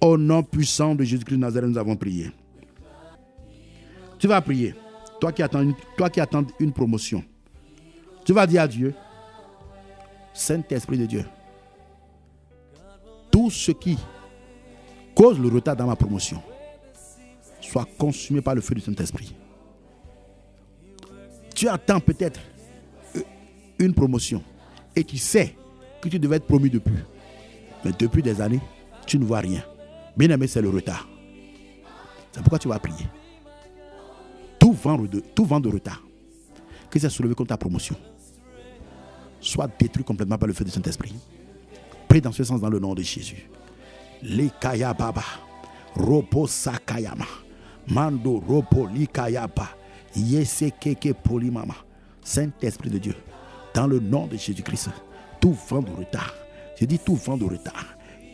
[0.00, 2.30] Au nom puissant de Jésus-Christ Nazareth, nous avons prié.
[4.18, 4.74] Tu vas prier.
[5.20, 7.24] Toi qui attends une, toi qui attends une promotion.
[8.24, 8.94] Tu vas dire à Dieu,
[10.34, 11.24] Saint-Esprit de Dieu,
[13.30, 13.96] tout ce qui
[15.14, 16.42] cause le retard dans ma promotion
[17.60, 19.34] soit consumé par le feu du Saint-Esprit.
[21.54, 22.40] Tu attends peut-être
[23.78, 24.42] une promotion
[24.94, 25.56] et tu sais
[26.00, 26.94] que tu devais être promu depuis.
[27.84, 28.60] Mais depuis des années,
[29.06, 29.62] tu ne vois rien.
[30.16, 31.08] Bien aimé, c'est le retard.
[32.32, 33.06] C'est pourquoi tu vas prier.
[34.58, 36.02] Tout vent de, tout vent de retard
[36.90, 37.96] qui s'est soulevé contre ta promotion
[39.44, 41.14] soit détruit complètement par le feu du Saint-Esprit.
[42.08, 43.48] Prie dans ce sens dans le nom de Jésus.
[44.22, 45.22] Likaya Baba,
[47.86, 49.68] Mando Robo Likayaba,
[51.22, 51.74] Polimama,
[52.22, 53.14] Saint-Esprit de Dieu,
[53.74, 54.90] dans le nom de Jésus-Christ,
[55.40, 56.32] tout vent de retard,
[56.80, 57.86] je dis tout vent de retard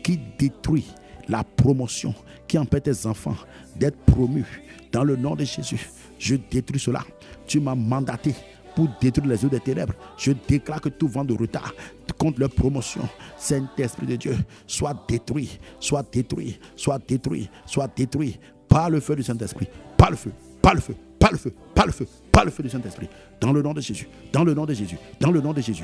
[0.03, 0.87] qui détruit
[1.27, 2.15] la promotion,
[2.47, 3.35] qui empêche tes enfants
[3.75, 4.45] d'être promus,
[4.91, 7.01] dans le nom de Jésus, je détruis cela.
[7.47, 8.33] Tu m'as mandaté
[8.75, 9.93] pour détruire les yeux des ténèbres.
[10.17, 11.73] Je déclare que tout vent de retard
[12.17, 13.01] contre leur promotion,
[13.37, 14.35] Saint-Esprit de Dieu,
[14.67, 19.67] soit détruit, soit détruit, soit détruit, soit détruit par le feu du Saint-Esprit,
[19.97, 22.63] par le feu, par le feu, par le feu, par le feu, par le feu
[22.63, 23.09] du Saint-Esprit.
[23.39, 25.83] Dans le nom de Jésus, dans le nom de Jésus, dans le nom de Jésus.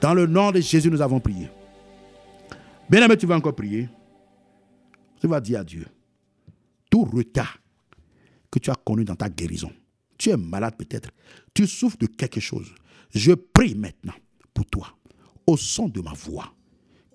[0.00, 1.50] Dans le nom de Jésus, nous avons prié.
[2.88, 3.88] Bien tu vas encore prier.
[5.20, 5.84] Tu vas dire à Dieu,
[6.88, 7.58] tout retard
[8.50, 9.72] que tu as connu dans ta guérison.
[10.16, 11.10] Tu es malade peut-être.
[11.54, 12.74] Tu souffres de quelque chose.
[13.14, 14.14] Je prie maintenant
[14.52, 14.88] pour toi,
[15.46, 16.52] au son de ma voix,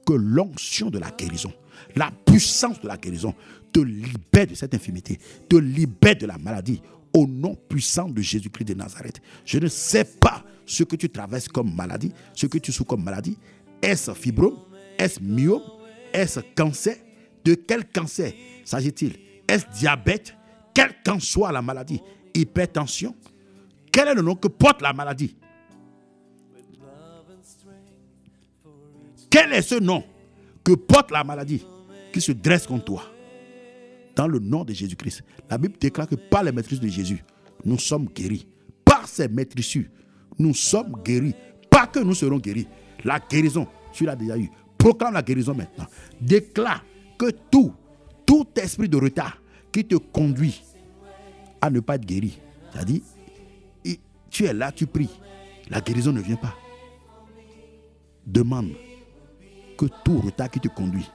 [0.05, 1.53] que l'onction de la guérison,
[1.95, 3.33] la puissance de la guérison
[3.71, 5.19] te libère de cette infimité,
[5.49, 6.81] te libère de la maladie,
[7.13, 9.21] au nom puissant de Jésus-Christ de Nazareth.
[9.45, 13.03] Je ne sais pas ce que tu traverses comme maladie, ce que tu souffres comme
[13.03, 13.37] maladie.
[13.81, 14.57] Est-ce fibrome?
[14.97, 15.61] Est-ce myome
[16.11, 16.95] Est-ce cancer?
[17.43, 19.17] De quel cancer s'agit-il?
[19.47, 20.35] Est-ce diabète?
[20.73, 22.01] Quelle qu'en soit la maladie,
[22.33, 23.15] hypertension,
[23.91, 25.35] quel est le nom que porte la maladie?
[29.29, 30.03] Quel est ce nom
[30.63, 31.65] que porte la maladie
[32.11, 33.03] qui se dresse contre toi?
[34.15, 35.23] Dans le nom de Jésus-Christ.
[35.49, 37.23] La Bible déclare que par les maîtrises de Jésus,
[37.65, 38.47] nous sommes guéris.
[38.85, 39.89] Par ces maîtrises,
[40.37, 41.33] nous sommes guéris.
[41.69, 42.67] Pas que nous serons guéris.
[43.03, 44.49] La guérison, tu l'as déjà eu.
[44.77, 45.85] Proclame la guérison maintenant.
[46.21, 46.83] Déclare
[47.17, 47.73] que tout,
[48.25, 49.42] tout esprit de retard
[49.73, 50.63] qui te conduit
[51.59, 52.39] à ne pas être guéri.
[52.71, 53.01] C'est-à-dire,
[54.29, 55.09] tu es là, tu pries.
[55.69, 56.55] La guérison ne vient pas.
[58.25, 58.71] Demande
[59.77, 61.09] que tout retard qui te conduit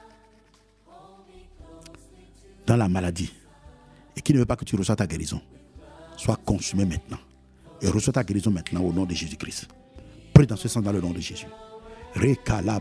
[2.67, 3.33] dans la maladie
[4.15, 5.41] et qui ne veut pas que tu reçois ta guérison
[6.17, 7.17] soit consumé maintenant.
[7.81, 9.69] Et reçois ta guérison maintenant au nom de Jésus-Christ.
[10.33, 11.47] Prie dans ce sens dans le nom de Jésus.
[12.13, 12.79] Rekala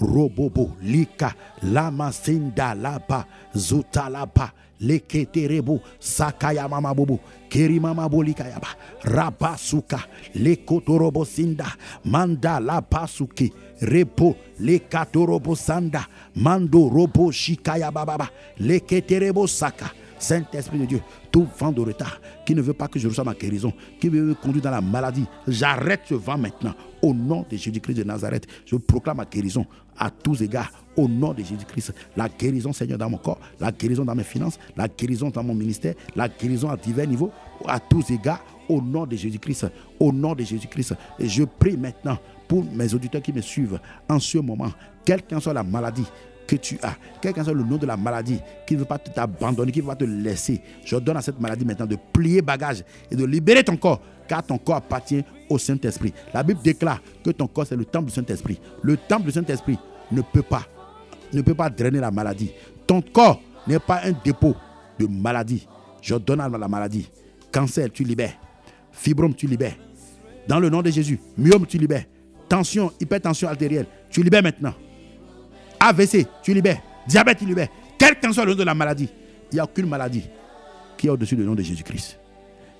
[0.00, 3.24] robobo lika lama sinda lapa
[3.54, 8.68] zuta lapa leketerebo sakaya mama bobo keri mama bolikayaba
[9.04, 10.00] rabasuka
[10.34, 11.66] lekotorobo sinda
[12.04, 18.28] manda lapa suke repo lekatorobo sanda mando robo shikaya bababa
[18.58, 21.00] leketerebo saka Saint-Esprit de Dieu,
[21.30, 24.22] tout vent de retard qui ne veut pas que je reçoive ma guérison, qui veut
[24.22, 26.74] me conduire dans la maladie, j'arrête ce vent maintenant.
[27.02, 29.66] Au nom de Jésus-Christ de Nazareth, je proclame ma guérison
[29.98, 30.70] à tous égards.
[30.96, 34.58] Au nom de Jésus-Christ, la guérison, Seigneur, dans mon corps, la guérison dans mes finances,
[34.76, 37.30] la guérison dans mon ministère, la guérison à divers niveaux,
[37.66, 39.66] à tous égards, au nom de Jésus-Christ,
[40.00, 40.94] au nom de Jésus-Christ.
[41.20, 44.70] Je prie maintenant pour mes auditeurs qui me suivent en ce moment,
[45.04, 46.06] quelle qu'en soit la maladie,
[46.46, 48.98] que tu as, quel qu'en soit le nom de la maladie, qui ne veut pas
[48.98, 52.42] t'abandonner, qui ne veut pas te laisser, je donne à cette maladie maintenant de plier
[52.42, 56.12] bagage et de libérer ton corps, car ton corps appartient au Saint-Esprit.
[56.32, 58.60] La Bible déclare que ton corps, c'est le temple du Saint-Esprit.
[58.82, 59.78] Le temple du Saint-Esprit
[60.12, 60.62] ne peut pas,
[61.32, 62.52] ne peut pas drainer la maladie.
[62.86, 64.54] Ton corps n'est pas un dépôt
[64.98, 65.66] de maladie.
[66.00, 67.08] Je donne à la maladie.
[67.52, 68.34] Cancer, tu libères.
[68.92, 69.74] Fibrome, tu libères.
[70.46, 71.18] Dans le nom de Jésus.
[71.36, 72.04] Myome, tu libères.
[72.48, 74.74] Tension, hypertension artérielle, tu libères maintenant.
[75.80, 76.82] AVC, tu libères.
[77.06, 77.68] Diabète, tu libères.
[77.98, 79.08] Quel qu'en soit le nom de la maladie,
[79.50, 80.24] il n'y a aucune maladie
[80.96, 82.18] qui est au-dessus du nom de Jésus-Christ.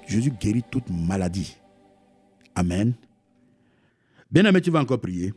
[0.06, 1.56] Jésus guérit toute maladie.
[2.54, 2.94] Amen.
[4.30, 5.34] Bien aimé, tu vas encore prier.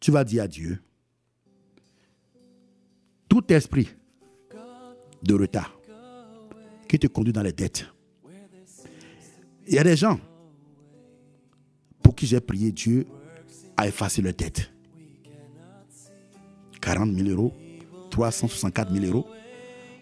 [0.00, 0.78] Tu vas dire à Dieu,
[3.28, 3.88] tout esprit
[5.22, 5.76] de retard
[6.88, 7.86] qui te conduit dans les dettes,
[9.66, 10.20] Il y a des gens
[12.02, 13.06] pour qui j'ai prié, Dieu
[13.76, 14.70] a effacé leur tête.
[16.86, 17.52] 40 000 euros,
[18.10, 19.26] 364 000 euros.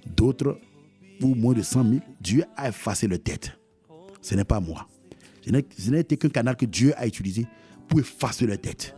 [0.07, 0.61] D'autres,
[1.19, 3.59] pour moins de 100 000, Dieu a effacé leur tête.
[4.21, 4.87] Ce n'est pas moi.
[5.47, 5.51] Je
[5.91, 7.47] n'ai été qu'un canal que Dieu a utilisé
[7.89, 8.95] pour effacer leur tête.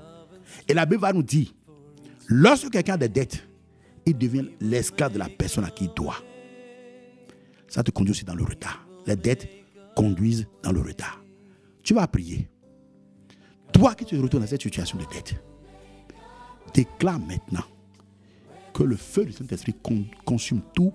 [0.69, 1.55] Et la Bible va nous dire,
[2.27, 3.47] lorsque quelqu'un a des dettes,
[4.05, 6.17] il devient l'esclave de la personne à qui il doit.
[7.69, 8.85] Ça te conduit aussi dans le retard.
[9.07, 9.49] Les dettes
[9.95, 11.23] conduisent dans le retard.
[11.85, 12.49] Tu vas prier.
[13.73, 15.37] Toi qui te retrouves dans cette situation de dette,
[16.75, 17.63] déclare maintenant
[18.77, 19.75] que le feu du Saint-Esprit
[20.27, 20.93] consume tout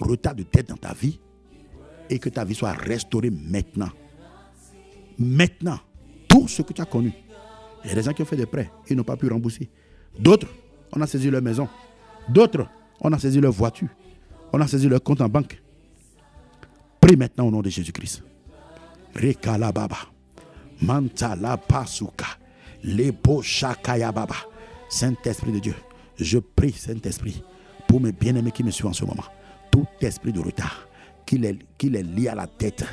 [0.00, 1.20] retard de dette dans ta vie
[2.08, 3.90] et que ta vie soit restaurée maintenant.
[5.16, 5.78] Maintenant,
[6.26, 7.12] tout ce que tu as connu.
[7.84, 9.70] Il y a des gens qui ont fait des prêts, ils n'ont pas pu rembourser.
[10.18, 10.48] D'autres,
[10.92, 11.68] on a saisi leur maison.
[12.28, 12.66] D'autres,
[13.00, 13.88] on a saisi leur voiture.
[14.52, 15.62] On a saisi leur compte en banque.
[17.00, 18.24] Prie maintenant au nom de Jésus-Christ.
[19.14, 19.98] Rekala Baba.
[20.82, 22.26] Mantala Pasuka.
[23.42, 24.34] Shakaya Baba.
[24.88, 25.74] Saint-Esprit de Dieu,
[26.24, 27.42] je prie, Saint-Esprit,
[27.88, 29.24] pour mes bien-aimés qui me suivent en ce moment.
[29.70, 30.86] Tout esprit de retard
[31.26, 32.84] qu'il est, lié à la tête,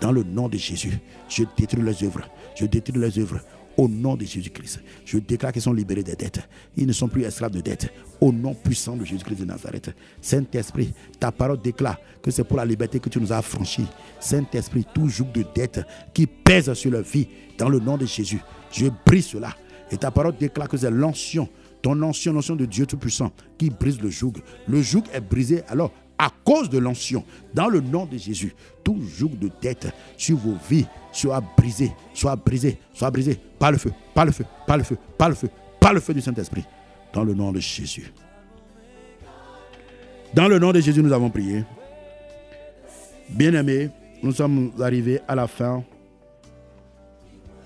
[0.00, 2.28] dans le nom de Jésus, je détruis leurs œuvres.
[2.54, 3.40] Je détruis leurs œuvres
[3.76, 4.82] au nom de Jésus-Christ.
[5.04, 6.40] Je déclare qu'ils sont libérés des dettes.
[6.76, 7.90] Ils ne sont plus esclaves de dettes.
[8.20, 9.94] Au nom puissant de Jésus-Christ de Nazareth.
[10.20, 13.86] Saint-Esprit, ta parole déclare que c'est pour la liberté que tu nous as affranchis.
[14.20, 15.80] Saint-Esprit, tout joug de dette
[16.12, 17.28] qui pèse sur leur vie,
[17.58, 18.40] dans le nom de Jésus,
[18.72, 19.54] je brise cela.
[19.90, 21.48] Et ta parole déclare que c'est l'ancien,
[21.86, 24.32] ton ancien, l'ancien de Dieu Tout-Puissant, qui brise le joug.
[24.66, 25.62] Le joug est brisé.
[25.68, 27.22] Alors, à cause de l'ancien,
[27.54, 32.34] dans le nom de Jésus, tout joug de dette sur vos vies soit brisé, soit
[32.34, 35.48] brisé, soit brisé par le feu, par le feu, par le feu, par le feu,
[35.78, 36.64] par le feu du Saint-Esprit,
[37.12, 38.12] dans le nom de Jésus.
[40.34, 41.62] Dans le nom de Jésus, nous avons prié.
[43.28, 43.90] Bien-aimés,
[44.24, 45.84] nous sommes arrivés à la fin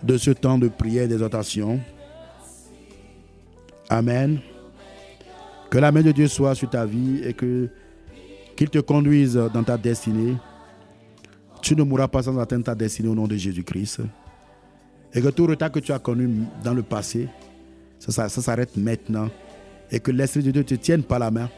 [0.03, 1.81] de ce temps de prière et d'exhortation.
[3.91, 4.39] Amen.
[5.69, 7.69] Que la main de Dieu soit sur ta vie et que
[8.57, 10.37] qu'il te conduise dans ta destinée.
[11.61, 14.03] Tu ne mourras pas sans atteindre ta destinée au nom de Jésus-Christ.
[15.13, 17.29] Et que tout retard que tu as connu dans le passé,
[17.99, 19.29] ça, s'arrête maintenant.
[19.91, 21.49] Et que l'Esprit de Dieu te tienne par la main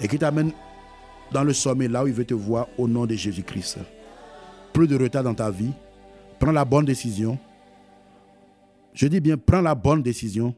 [0.00, 0.52] et qu'il t'amène
[1.32, 3.78] dans le sommet, là où il veut te voir, au nom de Jésus-Christ.
[4.72, 5.72] Plus de retard dans ta vie.
[6.38, 7.38] Prends la bonne décision.
[8.92, 10.54] Je dis bien, prends la bonne décision,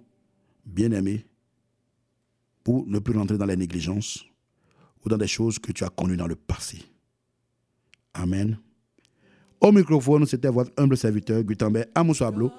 [0.67, 1.25] bien-aimé,
[2.62, 4.27] pour ne plus rentrer dans la négligence
[5.09, 6.83] dans des choses que tu as connues dans le passé.
[8.14, 8.59] Amen.
[9.61, 12.51] Au microphone, c'était votre humble serviteur, Gutenberg Amousablo,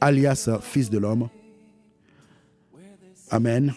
[0.00, 1.28] alias Fils de l'homme.
[3.30, 3.74] Amen.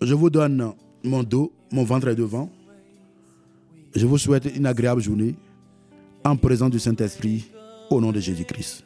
[0.00, 2.50] Je vous donne mon dos, mon ventre est devant.
[3.94, 5.34] Je vous souhaite une agréable journée
[6.24, 7.50] en présence du Saint-Esprit
[7.90, 8.85] au nom de Jésus-Christ.